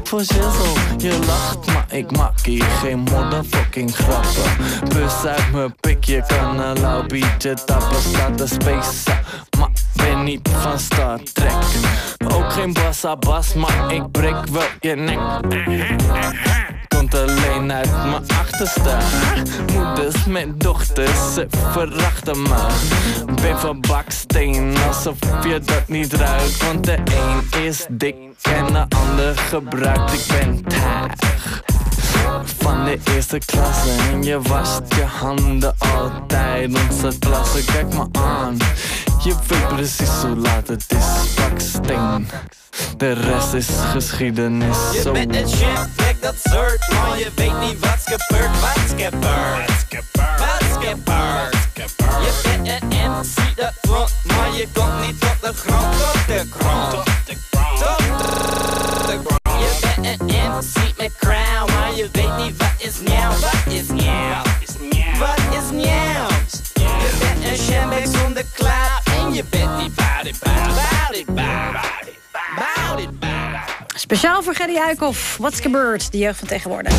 Voor 0.03 0.23
shizzle, 0.23 0.73
je 0.97 1.19
lacht 1.27 1.65
maar 1.65 1.85
ik 1.89 2.17
maak 2.17 2.39
hier 2.39 2.63
geen 2.63 2.99
motherfucking 2.99 3.95
grappen. 3.95 4.89
Bus 4.89 5.25
uit 5.25 5.51
mijn 5.51 5.75
pik, 5.79 6.03
je 6.03 6.23
kan 6.27 6.59
een 6.59 6.79
lauw 6.79 7.05
biertje 7.05 7.53
tappen 7.65 8.01
Staat 8.01 8.37
de 8.37 8.47
space 8.47 9.11
maar 9.59 9.69
ben 9.95 10.23
niet 10.23 10.49
van 10.61 10.79
Star 10.79 11.19
Trek. 11.33 11.53
Ook 12.33 12.51
geen 12.51 12.73
bassa 12.73 13.15
bas, 13.15 13.53
maar 13.53 13.93
ik 13.93 14.11
breek 14.11 14.45
wel 14.51 14.67
je 14.79 14.95
nek 14.95 15.19
Komt 16.99 17.15
alleen 17.15 17.71
uit 17.71 17.91
mijn 17.91 18.27
achterste 18.27 18.97
Moeders 19.73 20.25
met 20.25 20.59
dochters, 20.59 21.33
ze 21.33 21.47
verachten 21.71 22.41
me. 22.41 22.67
Ben 23.41 23.59
van 23.59 23.81
baksteen, 23.81 24.75
alsof 24.87 25.17
je 25.43 25.59
dat 25.59 25.87
niet 25.87 26.13
ruikt. 26.13 26.65
Want 26.65 26.83
de 26.83 26.97
een 26.97 27.61
is 27.63 27.85
dik 27.89 28.15
en 28.41 28.65
de 28.65 28.85
ander 28.97 29.37
gebruikt. 29.37 30.13
Ik 30.13 30.25
ben 30.27 30.63
taag 30.63 31.11
van 32.43 32.85
de 32.85 32.99
eerste 33.15 33.37
klasse 33.37 33.89
En 34.11 34.23
je 34.23 34.41
wast 34.41 34.81
je 34.95 35.03
handen 35.03 35.75
altijd 35.77 36.73
Onze 36.89 37.19
klasse, 37.19 37.65
kijk 37.65 37.93
me 37.93 38.05
aan 38.11 38.57
Je 39.23 39.35
weet 39.47 39.67
precies 39.67 40.09
hoe 40.09 40.35
laat 40.35 40.67
het 40.67 40.85
is 40.87 41.33
Baksteen 41.35 42.29
De 42.97 43.11
rest 43.11 43.53
is 43.53 43.67
geschiedenis 43.91 44.77
Je 44.93 45.01
Zo. 45.01 45.11
bent 45.11 45.35
een 45.35 45.47
kijk 45.95 46.21
dat 46.21 46.35
soort, 46.43 46.87
maar 46.91 47.17
je 47.17 47.31
weet 47.35 47.59
niet 47.59 47.79
wat's 47.79 48.03
gebeurd, 48.03 48.59
wat's 48.59 49.03
gebeurd. 49.03 49.71
Wat's 50.37 50.87
gebeurd. 50.87 51.57
Je 52.23 52.41
bent 52.43 52.67
een 52.67 52.87
MC 52.87 53.55
dat 53.55 53.73
front, 53.81 54.13
maar 54.23 54.53
je 54.55 54.67
komt 54.73 55.07
niet 55.07 55.19
tot 55.19 55.35
de 55.41 55.53
grond, 55.53 55.97
tot 55.97 56.27
de 56.27 56.45
grond. 56.49 56.91
Tot 56.91 57.05
de 57.05 57.11
grond. 57.25 57.48
Voor 74.49 74.57
Gerry 74.57 74.77
Huikhoff. 74.77 75.37
What's 75.37 75.59
gebeurd? 75.59 76.11
De 76.11 76.17
jeugd 76.17 76.39
van 76.39 76.47
tegenwoordig. 76.47 76.93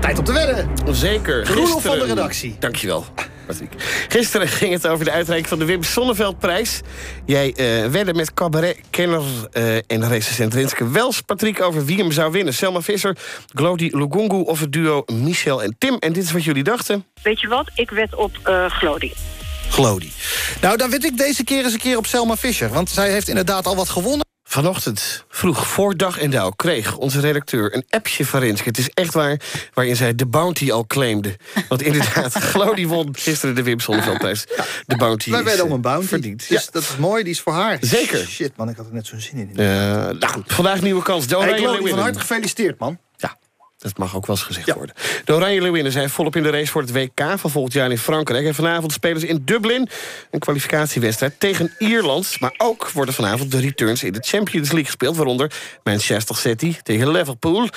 Tijd 0.00 0.18
om 0.18 0.24
te 0.24 0.32
wedden. 0.32 0.68
Zeker. 0.90 1.46
Roelof 1.52 1.82
van 1.82 1.98
de 1.98 2.04
redactie. 2.04 2.56
Dankjewel. 2.58 3.04
Patrick. 3.46 3.70
Gisteren 4.08 4.48
ging 4.48 4.72
het 4.72 4.86
over 4.86 5.04
de 5.04 5.10
uitreiking 5.10 5.48
van 5.48 5.58
de 5.58 5.64
Wim 5.64 5.82
Sonneveldprijs. 5.82 6.80
Jij 7.26 7.52
eh 7.56 7.90
wedde 7.90 8.14
met 8.14 8.34
cabaret-kenner 8.34 9.22
eh, 9.52 9.76
en 9.76 10.08
recensent 10.08 10.54
Renske 10.54 10.90
Wels, 10.90 11.20
Patrick, 11.20 11.62
over 11.62 11.84
wie 11.84 11.98
hem 11.98 12.12
zou 12.12 12.32
winnen. 12.32 12.54
Selma 12.54 12.80
Visser, 12.80 13.16
Glody 13.54 13.88
Lugungu 13.92 14.42
of 14.42 14.60
het 14.60 14.72
duo 14.72 15.02
Michel 15.12 15.62
en 15.62 15.76
Tim. 15.78 15.96
En 15.98 16.12
dit 16.12 16.24
is 16.24 16.32
wat 16.32 16.44
jullie 16.44 16.64
dachten. 16.64 17.06
Weet 17.22 17.40
je 17.40 17.48
wat? 17.48 17.70
Ik 17.74 17.90
wed 17.90 18.14
op 18.14 18.38
uh, 18.48 18.70
Glody. 18.70 19.12
Glody. 19.68 20.08
Nou, 20.60 20.76
dan 20.76 20.90
weet 20.90 21.04
ik 21.04 21.16
deze 21.16 21.44
keer 21.44 21.64
eens 21.64 21.72
een 21.72 21.78
keer 21.78 21.96
op 21.96 22.06
Selma 22.06 22.36
Fischer. 22.36 22.68
Want 22.68 22.90
zij 22.90 23.10
heeft 23.10 23.28
inderdaad 23.28 23.66
al 23.66 23.76
wat 23.76 23.88
gewonnen. 23.88 24.23
Vanochtend, 24.54 25.24
vroeg 25.28 25.68
voor 25.68 25.96
dag 25.96 26.18
en 26.18 26.30
dauw, 26.30 26.50
kreeg 26.50 26.96
onze 26.96 27.20
redacteur 27.20 27.74
een 27.74 27.84
appje 27.88 28.26
van 28.26 28.40
Renske. 28.40 28.68
Het 28.68 28.78
is 28.78 28.88
echt 28.88 29.14
waar, 29.14 29.40
waarin 29.72 29.96
zij 29.96 30.14
de 30.14 30.26
bounty 30.26 30.72
al 30.72 30.86
claimde. 30.86 31.36
Want 31.68 31.82
inderdaad, 31.82 32.34
Glody 32.52 32.86
won 32.86 33.16
gisteren 33.16 33.54
de 33.54 33.62
Wim 33.62 33.80
Sonneveldprijs. 33.80 34.44
De 34.86 34.96
bounty 34.96 35.30
Wij 35.30 35.44
werden 35.44 35.64
om 35.64 35.70
eh, 35.70 35.74
een 35.76 35.80
bounty. 35.80 36.06
verdiend. 36.06 36.48
Dus 36.48 36.70
dat 36.70 36.82
is 36.82 36.96
mooi, 36.96 37.22
die 37.22 37.32
is 37.32 37.40
voor 37.40 37.52
haar. 37.52 37.78
Zeker. 37.80 38.26
Shit, 38.26 38.56
man, 38.56 38.68
ik 38.68 38.76
had 38.76 38.86
er 38.86 38.92
net 38.92 39.06
zo'n 39.06 39.20
zin 39.20 39.38
in. 39.38 39.50
Nou 39.54 40.26
goed, 40.26 40.52
vandaag 40.52 40.80
nieuwe 40.80 41.02
kans. 41.02 41.26
Hey, 41.26 41.58
Glody, 41.58 41.88
van 41.88 41.98
harte 41.98 42.18
gefeliciteerd, 42.18 42.78
man. 42.78 42.98
Dat 43.84 43.98
mag 43.98 44.16
ook 44.16 44.26
wel 44.26 44.36
eens 44.36 44.44
gezegd 44.44 44.72
worden. 44.72 44.94
De 45.24 45.34
Oranje 45.34 45.62
Leeuwinnen 45.62 45.92
zijn 45.92 46.10
volop 46.10 46.36
in 46.36 46.42
de 46.42 46.50
race 46.50 46.70
voor 46.70 46.80
het 46.80 46.92
WK 46.92 47.22
van 47.36 47.50
volgend 47.50 47.72
jaar 47.72 47.90
in 47.90 47.98
Frankrijk. 47.98 48.46
En 48.46 48.54
vanavond 48.54 48.92
spelen 48.92 49.20
ze 49.20 49.26
in 49.26 49.42
Dublin 49.44 49.88
een 50.30 50.38
kwalificatiewedstrijd 50.38 51.40
tegen 51.40 51.72
Ierland. 51.78 52.40
Maar 52.40 52.54
ook 52.56 52.90
worden 52.90 53.14
vanavond 53.14 53.50
de 53.50 53.60
returns 53.60 54.02
in 54.02 54.12
de 54.12 54.22
Champions 54.26 54.68
League 54.68 54.84
gespeeld. 54.84 55.16
Waaronder 55.16 55.52
Manchester 55.82 56.36
City 56.36 56.76
tegen 56.82 57.10
Liverpool. 57.10 57.68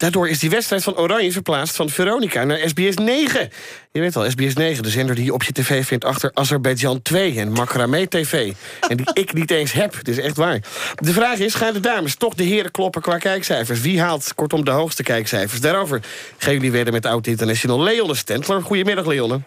Daardoor 0.00 0.28
is 0.28 0.38
die 0.38 0.50
wedstrijd 0.50 0.82
van 0.82 0.96
Oranje 0.96 1.32
verplaatst 1.32 1.76
van 1.76 1.88
Veronica 1.88 2.44
naar 2.44 2.58
SBS 2.64 2.96
9. 2.96 3.50
Je 3.92 4.00
weet 4.00 4.14
wel, 4.14 4.30
SBS 4.30 4.54
9, 4.54 4.82
de 4.82 4.88
zender 4.88 5.14
die 5.14 5.24
je 5.24 5.32
op 5.32 5.42
je 5.42 5.52
tv 5.52 5.86
vindt 5.86 6.04
achter 6.04 6.30
Azerbeidzjan 6.34 7.02
2 7.02 7.38
en 7.38 7.52
Makramé 7.52 8.06
TV. 8.06 8.52
En 8.88 8.96
die 8.96 9.10
ik 9.12 9.32
niet 9.32 9.50
eens 9.50 9.72
heb, 9.72 9.94
dit 10.02 10.08
is 10.08 10.24
echt 10.24 10.36
waar. 10.36 10.58
De 10.94 11.12
vraag 11.12 11.38
is, 11.38 11.54
gaan 11.54 11.72
de 11.72 11.80
dames 11.80 12.14
toch 12.14 12.34
de 12.34 12.42
heren 12.42 12.70
kloppen 12.70 13.02
qua 13.02 13.18
kijkcijfers? 13.18 13.80
Wie 13.80 14.00
haalt 14.00 14.34
kortom 14.34 14.64
de 14.64 14.70
hoogste 14.70 15.02
kijkcijfers? 15.02 15.60
Daarover 15.60 16.00
gaan 16.38 16.52
jullie 16.52 16.70
weer 16.70 16.92
met 16.92 17.06
oud-international 17.06 17.82
Leonne 17.82 18.14
Stentler. 18.14 18.62
Goedemiddag, 18.62 19.06
Leonne. 19.06 19.40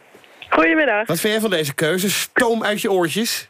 Goedemiddag. 0.49 1.07
Wat 1.07 1.19
vind 1.19 1.33
jij 1.33 1.41
van 1.41 1.49
deze 1.49 1.73
keuze? 1.73 2.09
Stoom 2.09 2.63
uit 2.63 2.81
je 2.81 2.91
oortjes? 2.91 3.47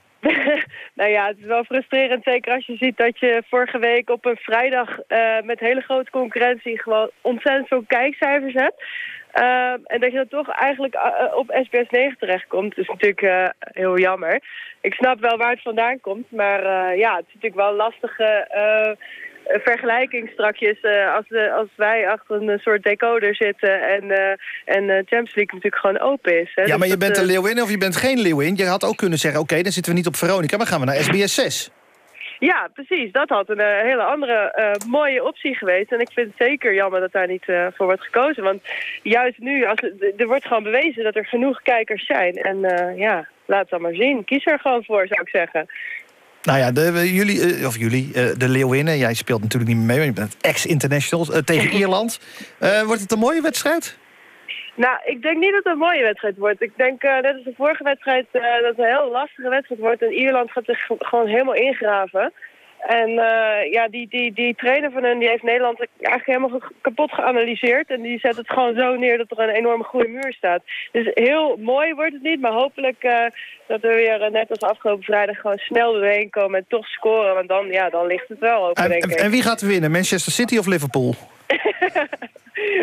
Nou 1.03 1.15
ja, 1.15 1.27
het 1.27 1.37
is 1.39 1.45
wel 1.45 1.63
frustrerend, 1.63 2.23
zeker 2.23 2.53
als 2.53 2.65
je 2.65 2.75
ziet 2.75 2.97
dat 2.97 3.19
je 3.19 3.43
vorige 3.49 3.79
week 3.79 4.09
op 4.09 4.25
een 4.25 4.37
vrijdag 4.37 4.99
eh, 4.99 5.41
met 5.43 5.59
hele 5.59 5.81
grote 5.81 6.11
concurrentie 6.11 6.81
gewoon 6.81 7.09
ontzettend 7.21 7.67
veel 7.67 7.83
kijkcijfers 7.87 8.53
hebt. 8.53 8.83
Ehm, 9.31 9.79
en 9.83 9.99
dat 9.99 10.11
je 10.11 10.17
dan 10.17 10.27
toch 10.27 10.49
eigenlijk 10.49 10.93
eh, 10.93 11.37
op 11.37 11.59
SBS 11.63 11.89
9 11.89 12.17
terechtkomt. 12.19 12.77
Is 12.77 12.87
natuurlijk 12.87 13.21
eh, 13.21 13.49
heel 13.59 13.97
jammer. 13.97 14.41
Ik 14.83 14.93
snap 14.93 15.19
wel 15.19 15.37
waar 15.37 15.51
het 15.51 15.61
vandaan 15.61 15.99
komt, 16.01 16.31
maar 16.31 16.63
eh, 16.63 16.97
ja, 16.99 17.15
het 17.15 17.25
is 17.27 17.33
natuurlijk 17.33 17.61
wel 17.61 17.73
lastige 17.73 18.23
eh, 18.23 18.89
eh, 18.89 18.97
vergelijking 19.45 20.29
strakjes 20.33 20.79
eh, 20.81 21.15
als, 21.15 21.25
de, 21.27 21.51
als 21.51 21.67
wij 21.75 22.09
achter 22.09 22.41
een 22.41 22.59
soort 22.59 22.83
decoder 22.83 23.35
zitten 23.35 23.81
en, 23.81 24.11
eh 24.11 24.31
en 24.65 24.89
eh, 24.89 24.95
Champions 24.95 25.35
League 25.35 25.53
natuurlijk 25.53 25.75
gewoon 25.75 25.99
open 25.99 26.41
is. 26.41 26.51
Hè. 26.55 26.61
Ja, 26.61 26.67
Dus 26.67 26.77
maar 26.77 26.87
je 26.87 26.97
bent 26.97 27.15
eh, 27.15 27.21
een 27.21 27.27
leeuwin 27.27 27.61
of 27.61 27.69
je 27.69 27.77
bent 27.77 27.95
geen 27.95 28.19
leeuwin. 28.19 28.55
Je 28.55 28.65
had 28.65 28.83
ook 28.83 28.97
kunnen 28.97 29.19
zeggen, 29.19 29.41
oké, 29.41 29.61
dan 29.61 29.71
zitten 29.71 29.91
we 29.91 29.97
niet 29.97 30.07
op 30.07 30.15
Veronica... 30.15 30.57
maar 30.57 30.67
gaan 30.67 30.79
we 30.79 30.85
naar 30.85 30.95
SBS 30.95 31.33
6. 31.33 31.71
Ja, 32.49 32.69
precies. 32.73 33.11
Dat 33.11 33.29
had 33.29 33.49
een 33.49 33.59
eh, 33.59 33.81
hele 33.81 34.03
andere 34.03 34.51
eh, 34.51 34.71
mooie 34.89 35.23
optie 35.23 35.55
geweest. 35.55 35.91
En 35.91 35.99
ik 35.99 36.11
vind 36.13 36.27
het 36.27 36.47
zeker 36.47 36.73
jammer 36.73 36.99
dat 36.99 37.11
daar 37.11 37.27
niet 37.27 37.47
eh, 37.47 37.67
voor 37.73 37.85
wordt 37.85 38.03
gekozen. 38.03 38.43
Want 38.43 38.61
juist 39.03 39.39
nu, 39.39 39.65
als, 39.65 39.79
er 40.17 40.27
wordt 40.27 40.45
gewoon 40.47 40.63
bewezen 40.63 41.03
dat 41.03 41.15
er 41.15 41.25
genoeg 41.25 41.61
kijkers 41.61 42.05
zijn. 42.05 42.35
En 42.35 42.63
eh, 42.63 42.97
ja, 42.97 43.27
laat 43.45 43.59
het 43.59 43.69
dan 43.69 43.81
maar 43.81 43.93
zien. 43.93 44.23
Kies 44.23 44.45
er 44.45 44.59
gewoon 44.59 44.83
voor, 44.83 45.07
zou 45.07 45.21
ik 45.21 45.29
zeggen. 45.29 45.67
Nou 46.43 46.59
ja, 46.59 46.71
de, 46.71 47.13
jullie, 47.13 47.55
eh, 47.55 47.67
of 47.67 47.77
jullie, 47.77 48.13
eh, 48.13 48.25
de 48.37 48.49
Leeuwinnen... 48.49 48.97
jij 48.97 49.13
speelt 49.13 49.41
natuurlijk 49.41 49.71
niet 49.71 49.79
meer 49.79 49.87
mee, 49.87 49.97
want 49.97 50.17
je 50.17 50.21
bent 50.21 50.37
ex-international... 50.41 51.33
eh, 51.33 51.41
tegen 51.41 51.71
Ierland. 51.77 52.19
Wordt 52.85 53.01
het 53.01 53.11
een 53.11 53.19
mooie 53.19 53.41
wedstrijd? 53.41 53.97
Nou, 54.75 54.97
ik 55.05 55.21
denk 55.21 55.37
niet 55.37 55.51
dat 55.51 55.63
het 55.63 55.73
een 55.73 55.79
mooie 55.79 56.03
wedstrijd 56.03 56.37
wordt. 56.37 56.61
Ik 56.61 56.71
denk, 56.75 57.03
eh, 57.03 57.19
net 57.19 57.35
als 57.35 57.43
de 57.43 57.53
vorige 57.55 57.83
wedstrijd, 57.83 58.25
dat 58.31 58.41
het 58.63 58.77
een 58.77 58.85
heel 58.85 59.11
lastige 59.11 59.49
wedstrijd 59.49 59.81
wordt. 59.81 60.01
En 60.01 60.11
Ierland 60.11 60.51
gaat 60.51 60.65
zich 60.65 60.85
gewoon 60.99 61.27
helemaal 61.27 61.55
ingraven. 61.55 62.33
En 62.87 63.09
eh, 63.09 63.71
ja, 63.71 63.87
die, 63.87 64.07
die, 64.09 64.33
die 64.33 64.55
trainer 64.55 64.91
van 64.91 65.03
hen 65.03 65.19
die 65.19 65.27
heeft 65.29 65.43
Nederland 65.43 65.79
eigenlijk 66.01 66.25
helemaal 66.25 66.61
kapot 66.81 67.11
geanalyseerd. 67.11 67.89
En 67.89 68.01
die 68.01 68.19
zet 68.19 68.37
het 68.37 68.49
gewoon 68.49 68.75
zo 68.75 68.95
neer 68.95 69.17
dat 69.17 69.31
er 69.31 69.39
een 69.39 69.55
enorme 69.55 69.83
goede 69.83 70.07
muur 70.07 70.33
staat. 70.33 70.61
Dus 70.91 71.11
heel 71.13 71.57
mooi 71.59 71.93
wordt 71.93 72.13
het 72.13 72.23
niet, 72.23 72.41
maar 72.41 72.51
hopelijk 72.51 73.03
eh, 73.03 73.25
dat 73.67 73.81
we 73.81 73.87
weer, 73.87 74.21
eh, 74.21 74.31
net 74.31 74.49
als 74.49 74.59
afgelopen 74.59 75.03
vrijdag, 75.03 75.37
gewoon 75.39 75.57
snel 75.57 75.93
doorheen 75.93 76.29
komen 76.29 76.59
en 76.59 76.65
toch 76.67 76.87
scoren. 76.87 77.33
Want 77.33 77.47
dan, 77.47 77.67
ja, 77.67 77.89
dan 77.89 78.07
ligt 78.07 78.27
het 78.27 78.39
wel 78.39 78.67
open, 78.67 78.83
En, 78.83 78.89
denk 78.89 79.03
en, 79.03 79.09
ik. 79.09 79.19
en 79.19 79.31
wie 79.31 79.41
gaat 79.41 79.61
er 79.61 79.67
winnen? 79.67 79.91
Manchester 79.91 80.31
City 80.31 80.57
of 80.57 80.65
Liverpool? 80.65 81.15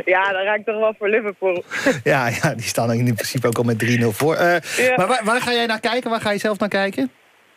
Ja, 0.04 0.32
dan 0.32 0.42
raak 0.42 0.58
ik 0.58 0.64
toch 0.64 0.78
wel 0.78 0.94
voor 0.98 1.08
Liverpool. 1.08 1.64
Ja, 2.04 2.28
ja, 2.42 2.54
die 2.54 2.64
staan 2.64 2.92
in 2.92 3.14
principe 3.14 3.46
ook 3.46 3.58
al 3.58 3.62
met 3.62 4.00
3-0 4.00 4.04
voor. 4.06 4.34
Ja. 4.34 4.60
Maar 4.96 5.06
waar, 5.06 5.20
waar 5.24 5.40
ga 5.40 5.52
jij 5.52 5.66
naar 5.66 5.80
kijken? 5.80 6.10
Waar 6.10 6.20
ga 6.20 6.30
je 6.30 6.38
zelf 6.38 6.58
naar 6.58 6.68
kijken? 6.68 7.10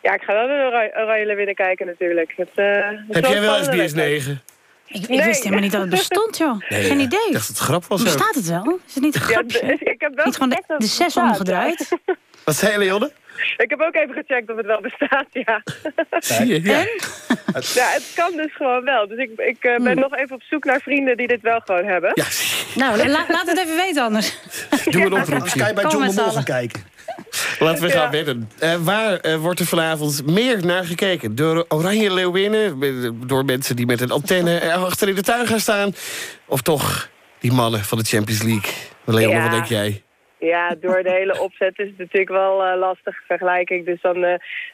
Ja, 0.04 0.14
ik 0.14 0.22
ga 0.22 0.34
wel 0.34 0.48
naar 0.48 0.66
Oranje- 0.68 0.92
Oranje 1.04 1.36
winnen 1.36 1.56
kijken 1.56 1.86
natuurlijk. 1.86 2.34
Het, 2.36 2.50
eh, 2.56 2.66
het 2.66 3.00
is 3.10 3.16
Heb 3.16 3.26
jij 3.26 3.42
wel. 3.42 3.64
SBS 3.64 3.94
9? 3.94 4.42
Ik, 4.88 5.02
ik 5.02 5.10
Nee. 5.10 5.24
wist 5.24 5.40
helemaal 5.44 5.64
niet 5.64 5.72
dat 5.72 5.82
het 5.82 5.90
bestond, 5.90 6.38
joh. 6.38 6.60
Nee, 6.70 6.84
Geen 6.84 6.98
ja. 6.98 7.04
idee. 7.04 7.26
Ik 7.28 7.34
dacht 7.34 7.48
dat 7.48 7.58
het 7.58 7.66
grap 7.66 7.86
was. 7.86 8.04
Bestaat 8.04 8.36
het 8.36 8.48
wel? 8.50 8.80
Is 8.88 8.94
het 8.94 9.04
niet 9.04 9.16
een 9.16 9.22
Ja, 9.22 9.28
grapje? 9.28 9.60
ik 9.80 10.02
heb 10.02 10.16
wel 10.16 10.26
niet 10.26 10.34
gewoon 10.34 10.50
de, 10.50 10.64
de 10.78 10.86
zes 10.86 10.98
bestaat, 11.06 11.30
omgedraaid? 11.30 11.88
Wat 12.46 12.56
zei 12.56 12.72
je, 12.72 12.78
Leonne? 12.78 13.12
Ik 13.58 13.70
heb 13.70 13.82
ook 13.82 13.96
even 13.96 14.14
gecheckt 14.14 14.50
of 14.52 14.58
het 14.58 14.66
wel 14.66 14.82
bestaat, 14.82 15.26
ja. 15.32 15.62
Zie 16.36 16.48
je? 16.48 16.62
Ja. 16.64 16.86
Ja, 17.74 17.90
het 17.90 18.12
kan 18.16 18.32
dus 18.36 18.56
gewoon 18.56 18.84
wel. 18.84 19.08
Dus 19.08 19.18
ik, 19.18 19.30
ik 19.36 19.64
eh, 19.64 19.76
ben 19.84 20.00
nog 20.00 20.16
even 20.16 20.36
op 20.36 20.42
zoek 20.42 20.64
naar 20.66 20.80
vrienden 20.82 21.18
die 21.18 21.28
dit 21.28 21.42
wel 21.42 21.60
gewoon 21.66 21.86
hebben. 21.86 22.12
Ja, 22.14 22.26
Nou, 22.76 22.98
la- 23.10 23.26
laat 23.30 23.48
het 23.48 23.58
even 23.60 23.76
weten 23.76 24.04
anders. 24.04 24.38
doe 24.90 25.02
een 25.06 25.14
oproepje. 25.14 25.60
kan 25.60 25.68
je 25.68 25.74
bij 25.74 25.84
John 25.84 26.06
de 26.08 26.14
Mol 26.22 26.32
gaan 26.32 26.44
kijken. 26.44 26.84
Laten 27.60 27.84
we 27.84 27.90
gaan 27.92 28.04
Ja. 28.04 28.10
wedden. 28.10 28.50
Eh, 28.60 28.76
waar 28.76 29.20
eh, 29.20 29.36
wordt 29.36 29.60
er 29.60 29.66
vanavond 29.66 30.26
meer 30.26 30.66
naar 30.66 30.84
gekeken? 30.86 31.36
Door 31.36 31.66
Oranje 31.68 32.14
Leeuwinnen? 32.14 32.80
Door 33.28 33.46
mensen 33.46 33.76
die 33.76 33.86
met 33.86 34.02
een 34.02 34.12
antenne 34.12 34.58
er 34.60 34.74
achter 34.74 35.08
in 35.10 35.16
de 35.16 35.22
tuin 35.22 35.48
gaan 35.48 35.60
staan? 35.60 35.94
Of 36.46 36.62
toch 36.62 37.10
die 37.40 37.52
mannen 37.52 37.80
van 37.84 37.98
de 37.98 38.04
Champions 38.04 38.44
League? 38.44 38.72
Leonne, 39.06 39.36
Ja. 39.36 39.42
wat 39.42 39.52
denk 39.52 39.66
jij? 39.66 40.04
Ja, 40.40 40.76
door 40.82 41.04
de 41.04 41.12
hele 41.12 41.40
opzet 41.42 41.80
is 41.80 41.88
het 41.88 41.98
natuurlijk 41.98 42.30
wel 42.30 42.64
eh, 42.64 42.80
lastig 42.80 43.16
vergelijking. 43.28 43.86
Dus 43.86 44.02
dan 44.02 44.24
eh, 44.24 44.34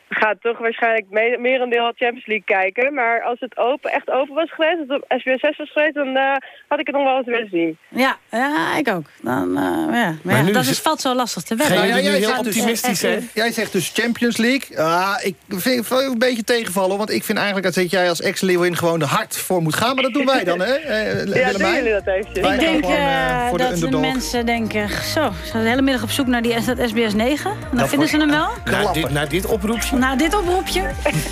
gaat 0.10 0.36
toch 0.42 0.58
waarschijnlijk 0.58 1.06
me 1.10 1.38
merendeel 1.40 1.84
al 1.86 1.94
Champions 1.96 2.26
League 2.26 2.46
kijken. 2.46 2.94
Maar 2.94 3.22
als 3.24 3.40
het 3.40 3.58
open, 3.58 3.92
echt 3.92 4.10
open 4.12 4.36
was 4.36 4.52
geweest, 4.54 4.78
als 4.80 4.88
het 4.88 4.98
op 4.98 5.06
SBS 5.20 5.40
6 5.40 5.58
was 5.58 5.72
geweest, 5.72 5.94
dan 5.94 6.16
eh, 6.16 6.36
had 6.68 6.80
ik 6.80 6.88
het 6.88 6.96
nog 6.96 7.04
wel 7.06 7.18
eens 7.18 7.26
willen 7.26 7.50
zien. 7.52 7.78
Ja, 7.88 8.18
ja 8.32 8.78
ik 8.78 8.88
ook. 8.90 9.06
Dan, 9.22 9.58
eh, 9.58 9.64
ja. 9.64 9.86
Maar, 9.90 10.16
Maar 10.24 10.36
ja, 10.36 10.42
nu 10.42 10.52
dat 10.52 10.66
is- 10.66 10.80
valt 10.80 11.02
zo 11.02 11.14
lastig 11.16 11.44
te 11.44 11.56
wedden. 11.56 11.78
Ga 11.78 11.84
Nou 11.84 11.96
ja, 11.96 12.00
jij 12.02 12.12
heel 12.12 12.28
zegt 12.30 12.44
dus- 12.44 12.56
optimistisch 12.56 13.00
zijn? 13.00 13.30
Jij 13.42 13.52
zegt 13.52 13.72
dus 13.72 13.92
Champions 13.94 14.38
League. 14.38 14.80
Ah, 14.80 15.16
ik 15.22 15.36
vind 15.48 15.76
het 15.80 15.88
wel 15.88 16.02
een 16.02 16.20
beetje 16.20 16.44
tegenvallen. 16.44 16.98
Want 16.98 17.12
ik 17.12 17.24
vind 17.24 17.38
eigenlijk 17.38 17.74
dat 17.76 17.92
jij 17.92 18.10
als 18.10 18.22
ex-Leeuwin 18.22 18.76
gewoon 18.78 19.02
er 19.02 19.08
hard 19.08 19.38
voor 19.38 19.62
moet 19.62 19.76
gaan. 19.76 19.94
Maar 19.94 20.04
dat 20.04 20.14
doen 20.14 20.26
wij 20.26 20.44
dan, 20.44 20.60
hè? 20.60 20.74
Eh, 20.74 21.26
Ja, 21.36 21.52
doen 21.52 21.74
jullie 21.74 21.92
dat 21.92 22.08
eventjes? 22.08 22.40
Wij 22.46 22.54
Ik 22.54 22.60
denk 22.60 22.86
gewoon, 22.86 23.58
de 23.58 23.80
dat 23.80 23.92
de 23.92 23.98
mensen 23.98 24.46
denken... 24.46 24.90
Zo, 24.90 25.32
ze 25.44 25.48
zijn 25.50 25.64
de 25.64 25.70
hele 25.70 25.82
middag 25.82 26.04
op 26.04 26.10
zoek 26.10 26.28
naar 26.28 26.42
die 26.42 26.54
dat 26.66 26.90
SBS 26.90 27.14
9. 27.14 27.52
En 27.72 27.78
dan 27.78 27.88
vinden 27.88 28.08
ze 28.08 28.18
hem 28.18 28.30
wel. 28.30 28.48
Na 28.66 28.92
dit, 28.92 29.10
na 29.10 29.26
dit 29.26 29.46
oproepje? 29.46 29.98
Na 30.00 30.16
dit 30.16 30.36
oproepje. 30.36 30.82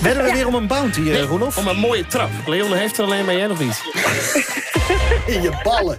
Wedden 0.01 0.23
we 0.23 0.31
weer 0.31 0.47
om 0.47 0.55
een 0.55 0.67
bounty, 0.67 1.11
eh, 1.11 1.23
Roelof? 1.23 1.57
Om 1.57 1.67
een 1.67 1.77
mooie 1.77 2.05
trap. 2.07 2.29
Leonne 2.45 2.75
heeft 2.75 2.97
er 2.97 3.03
alleen, 3.03 3.25
maar 3.25 3.35
jij 3.35 3.47
nog 3.47 3.59
niet. 3.59 3.81
In 5.27 5.41
je 5.41 5.59
ballen. 5.63 5.97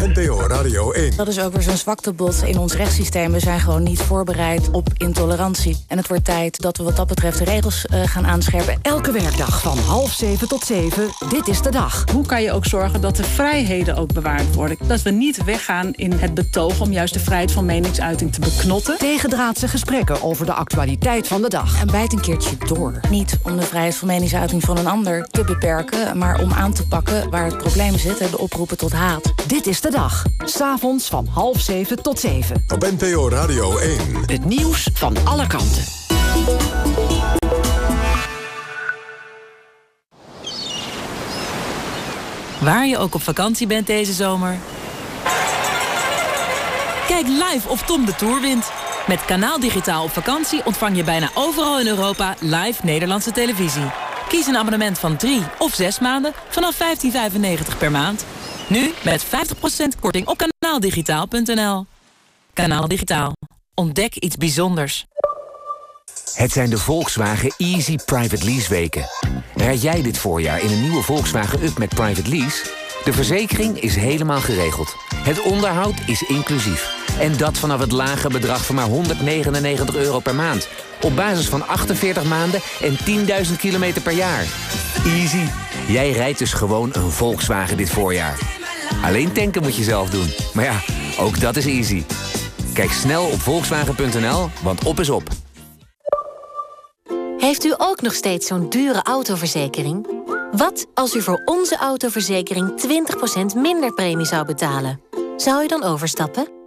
NPO 0.00 0.40
Radio 0.46 0.90
1. 0.90 1.16
Dat 1.16 1.28
is 1.28 1.40
ook 1.40 1.52
weer 1.52 1.62
zo'n 1.62 1.76
zwaktebod 1.76 2.42
in 2.42 2.58
ons 2.58 2.74
rechtssysteem. 2.74 3.32
We 3.32 3.40
zijn 3.40 3.60
gewoon 3.60 3.82
niet 3.82 4.00
voorbereid 4.00 4.70
op 4.70 4.88
intolerantie. 4.96 5.84
En 5.88 5.96
het 5.96 6.08
wordt 6.08 6.24
tijd 6.24 6.60
dat 6.60 6.76
we 6.76 6.82
wat 6.82 6.96
dat 6.96 7.06
betreft 7.06 7.38
de 7.38 7.44
regels 7.44 7.86
eh, 7.86 8.02
gaan 8.04 8.26
aanscherpen. 8.26 8.78
Elke 8.82 9.12
werkdag 9.12 9.60
van 9.60 9.78
half 9.78 10.12
zeven 10.12 10.48
tot 10.48 10.64
zeven. 10.64 11.08
Dit 11.28 11.48
is 11.48 11.62
de 11.62 11.70
dag. 11.70 12.04
Hoe 12.12 12.26
kan 12.26 12.42
je 12.42 12.52
ook 12.52 12.64
zorgen 12.64 13.00
dat 13.00 13.16
de 13.16 13.24
vrijheden 13.24 13.96
ook 13.96 14.12
bewaard 14.12 14.54
worden? 14.54 14.76
Dat 14.86 15.02
we 15.02 15.10
niet 15.10 15.44
weggaan 15.44 15.92
in 15.92 16.12
het 16.12 16.34
betoog 16.34 16.80
om 16.80 16.92
juist 16.92 17.14
de 17.14 17.20
vrijheid 17.20 17.52
van 17.52 17.64
meningsuiting 17.64 18.32
te 18.32 18.40
beknotten. 18.40 18.98
Tegendraadse 18.98 19.68
gesprekken 19.68 20.22
over 20.22 20.46
de 20.46 20.52
actualiteit 20.52 21.26
van 21.26 21.42
de 21.42 21.48
dag. 21.48 21.80
En 21.80 21.86
bijt 21.86 22.12
een 22.12 22.20
keertje 22.20 22.56
door. 22.66 23.00
Niet 23.10 23.38
om 23.42 23.56
de 23.56 23.62
vrijheid 23.62 23.94
van 23.94 24.08
meningsuiting 24.08 24.62
van 24.62 24.78
een 24.78 24.86
ander 24.86 25.26
te 25.30 25.44
beperken... 25.44 26.18
maar 26.18 26.40
om 26.40 26.52
aan 26.52 26.72
te 26.72 26.86
pakken 26.86 27.30
waar 27.30 27.44
het 27.44 27.58
probleem 27.58 27.98
zit, 27.98 28.18
hè, 28.18 28.30
de 28.30 28.38
oproepen 28.42 28.76
tot 28.76 28.92
haat. 28.92 29.32
Dit 29.46 29.66
is 29.66 29.80
de 29.80 29.90
dag. 29.90 30.24
S'avonds 30.38 31.08
van 31.08 31.26
half 31.26 31.60
zeven 31.60 32.02
tot 32.02 32.18
zeven. 32.18 32.64
Op 32.74 32.90
NPO 32.98 33.28
Radio 33.28 33.78
1. 33.78 33.98
Het 34.26 34.44
nieuws 34.44 34.90
van 34.92 35.16
alle 35.24 35.46
kanten. 35.46 35.84
Waar 42.60 42.86
je 42.86 42.98
ook 42.98 43.14
op 43.14 43.22
vakantie 43.22 43.66
bent 43.66 43.86
deze 43.86 44.12
zomer. 44.12 44.58
Kijk 47.06 47.26
live 47.26 47.68
of 47.68 47.82
Tom 47.82 48.04
de 48.04 48.14
Tour 48.14 48.40
wint. 48.40 48.70
Met 49.06 49.24
Kanaal 49.24 49.60
Digitaal 49.60 50.04
op 50.04 50.10
vakantie 50.10 50.64
ontvang 50.64 50.96
je 50.96 51.04
bijna 51.04 51.30
overal 51.34 51.80
in 51.80 51.86
Europa 51.86 52.34
live 52.40 52.84
Nederlandse 52.84 53.32
televisie. 53.32 53.90
Kies 54.28 54.46
een 54.46 54.56
abonnement 54.56 54.98
van 54.98 55.16
3 55.16 55.42
of 55.58 55.74
6 55.74 55.98
maanden 55.98 56.32
vanaf 56.48 56.78
15,95 57.70 57.78
per 57.78 57.90
maand. 57.90 58.24
Nu 58.72 58.92
met 59.04 59.24
50% 59.24 59.28
korting 60.00 60.26
op 60.26 60.42
kanaaldigitaal.nl. 60.58 61.86
Kanaal 62.52 62.88
Digitaal. 62.88 63.32
Ontdek 63.74 64.16
iets 64.16 64.36
bijzonders. 64.36 65.06
Het 66.34 66.52
zijn 66.52 66.70
de 66.70 66.78
Volkswagen 66.78 67.54
Easy 67.56 67.96
Private 68.04 68.44
Lease 68.44 68.68
weken. 68.68 69.06
Rijd 69.54 69.82
jij 69.82 70.02
dit 70.02 70.18
voorjaar 70.18 70.60
in 70.60 70.72
een 70.72 70.80
nieuwe 70.80 71.02
Volkswagen 71.02 71.62
Up 71.62 71.78
met 71.78 71.88
Private 71.88 72.28
Lease? 72.28 72.64
De 73.04 73.12
verzekering 73.12 73.80
is 73.80 73.96
helemaal 73.96 74.40
geregeld. 74.40 74.96
Het 75.14 75.42
onderhoud 75.42 75.94
is 76.06 76.22
inclusief. 76.22 76.94
En 77.18 77.36
dat 77.36 77.58
vanaf 77.58 77.80
het 77.80 77.92
lage 77.92 78.28
bedrag 78.28 78.66
van 78.66 78.74
maar 78.74 78.88
199 78.88 79.96
euro 79.96 80.20
per 80.20 80.34
maand. 80.34 80.68
Op 81.00 81.16
basis 81.16 81.48
van 81.48 81.66
48 81.66 82.24
maanden 82.24 82.60
en 82.80 82.96
10.000 83.46 83.56
kilometer 83.58 84.02
per 84.02 84.12
jaar. 84.12 84.44
Easy. 85.04 85.46
Jij 85.88 86.10
rijdt 86.10 86.38
dus 86.38 86.52
gewoon 86.52 86.90
een 86.92 87.10
Volkswagen 87.10 87.76
dit 87.76 87.90
voorjaar. 87.90 88.51
Alleen 89.02 89.32
tanken 89.32 89.62
moet 89.62 89.76
je 89.76 89.82
zelf 89.82 90.10
doen. 90.10 90.26
Maar 90.54 90.64
ja, 90.64 90.80
ook 91.18 91.40
dat 91.40 91.56
is 91.56 91.66
easy. 91.66 92.02
Kijk 92.74 92.90
snel 92.90 93.24
op 93.24 93.40
volkswagen.nl, 93.40 94.48
want 94.62 94.84
op 94.84 95.00
is 95.00 95.10
op. 95.10 95.28
Heeft 97.38 97.64
u 97.64 97.74
ook 97.78 98.00
nog 98.00 98.14
steeds 98.14 98.46
zo'n 98.46 98.68
dure 98.68 99.02
autoverzekering? 99.02 100.06
Wat 100.52 100.86
als 100.94 101.14
u 101.14 101.22
voor 101.22 101.42
onze 101.44 101.76
autoverzekering 101.76 102.72
20% 103.54 103.56
minder 103.56 103.94
premie 103.94 104.26
zou 104.26 104.46
betalen? 104.46 105.00
Zou 105.36 105.64
u 105.64 105.66
dan 105.66 105.82
overstappen? 105.82 106.61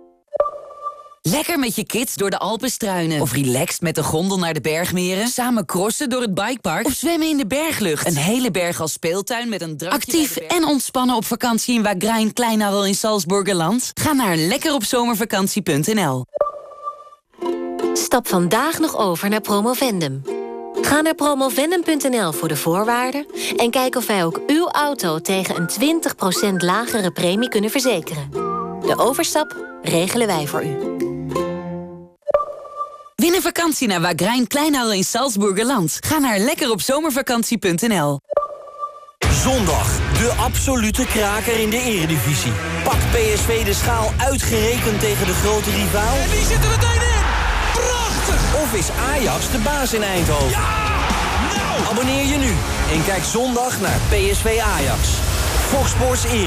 Lekker 1.27 1.59
met 1.59 1.75
je 1.75 1.85
kids 1.85 2.15
door 2.15 2.29
de 2.29 2.37
Alpen 2.37 2.69
struinen. 2.69 3.21
Of 3.21 3.31
relaxed 3.31 3.81
met 3.81 3.95
de 3.95 4.03
gondel 4.03 4.37
naar 4.37 4.53
de 4.53 4.61
bergmeren. 4.61 5.27
Samen 5.27 5.65
crossen 5.65 6.09
door 6.09 6.21
het 6.21 6.33
bikepark. 6.33 6.85
Of 6.85 6.93
zwemmen 6.93 7.27
in 7.27 7.37
de 7.37 7.47
berglucht. 7.47 8.07
Een 8.07 8.15
hele 8.15 8.51
berg 8.51 8.81
als 8.81 8.91
speeltuin 8.91 9.49
met 9.49 9.61
een 9.61 9.77
drankje 9.77 9.97
Actief 9.97 10.35
en 10.35 10.65
ontspannen 10.65 11.15
op 11.15 11.25
vakantie 11.25 11.75
in 11.75 11.83
Wagrain 11.83 12.33
Kleinarel 12.33 12.85
in 12.85 12.95
Salzburgerland? 12.95 13.91
Ga 13.93 14.13
naar 14.13 14.35
lekkeropzomervakantie.nl 14.35 16.25
Stap 17.93 18.27
vandaag 18.27 18.79
nog 18.79 18.97
over 18.97 19.29
naar 19.29 19.41
Promovendum. 19.41 20.21
Ga 20.81 21.01
naar 21.01 21.15
promovendum.nl 21.15 22.31
voor 22.31 22.47
de 22.47 22.55
voorwaarden... 22.55 23.25
en 23.57 23.69
kijk 23.69 23.95
of 23.95 24.07
wij 24.07 24.25
ook 24.25 24.41
uw 24.47 24.69
auto 24.69 25.19
tegen 25.19 25.67
een 25.79 26.01
20% 26.51 26.55
lagere 26.55 27.11
premie 27.11 27.49
kunnen 27.49 27.69
verzekeren. 27.69 28.29
De 28.85 28.93
overstap 28.97 29.55
regelen 29.81 30.27
wij 30.27 30.47
voor 30.47 30.65
u. 30.65 30.94
Win 33.15 33.33
een 33.33 33.41
vakantie 33.41 33.87
naar 33.87 34.01
Wagrain 34.01 34.47
Kleinarel 34.47 34.93
in 34.93 35.03
Salzburgerland. 35.03 35.97
Ga 35.99 36.17
naar 36.17 36.39
lekkeropzomervakantie.nl 36.39 38.19
Zondag, 39.43 39.87
de 40.17 40.33
absolute 40.37 41.05
kraker 41.05 41.59
in 41.59 41.69
de 41.69 41.81
eredivisie. 41.81 42.51
Pakt 42.83 43.11
PSV 43.11 43.65
de 43.65 43.73
schaal 43.73 44.11
uitgerekend 44.17 44.99
tegen 44.99 45.25
de 45.25 45.33
grote 45.33 45.71
rivaal? 45.71 46.15
En 46.17 46.29
die 46.29 46.45
zit 46.45 46.63
er 46.63 46.69
meteen 46.69 47.01
in! 47.13 47.23
Prachtig! 47.73 48.61
Of 48.61 48.73
is 48.73 48.89
Ajax 49.13 49.51
de 49.51 49.57
baas 49.57 49.93
in 49.93 50.03
Eindhoven? 50.03 50.49
Ja! 50.49 50.83
Nou! 51.55 51.91
Abonneer 51.91 52.25
je 52.25 52.37
nu 52.37 52.53
en 52.91 53.03
kijk 53.05 53.23
zondag 53.23 53.81
naar 53.81 53.99
PSV 54.09 54.59
Ajax. 54.75 55.01
Fox 55.69 55.89
Sports 55.89 56.23
Eredivisie. 56.23 56.43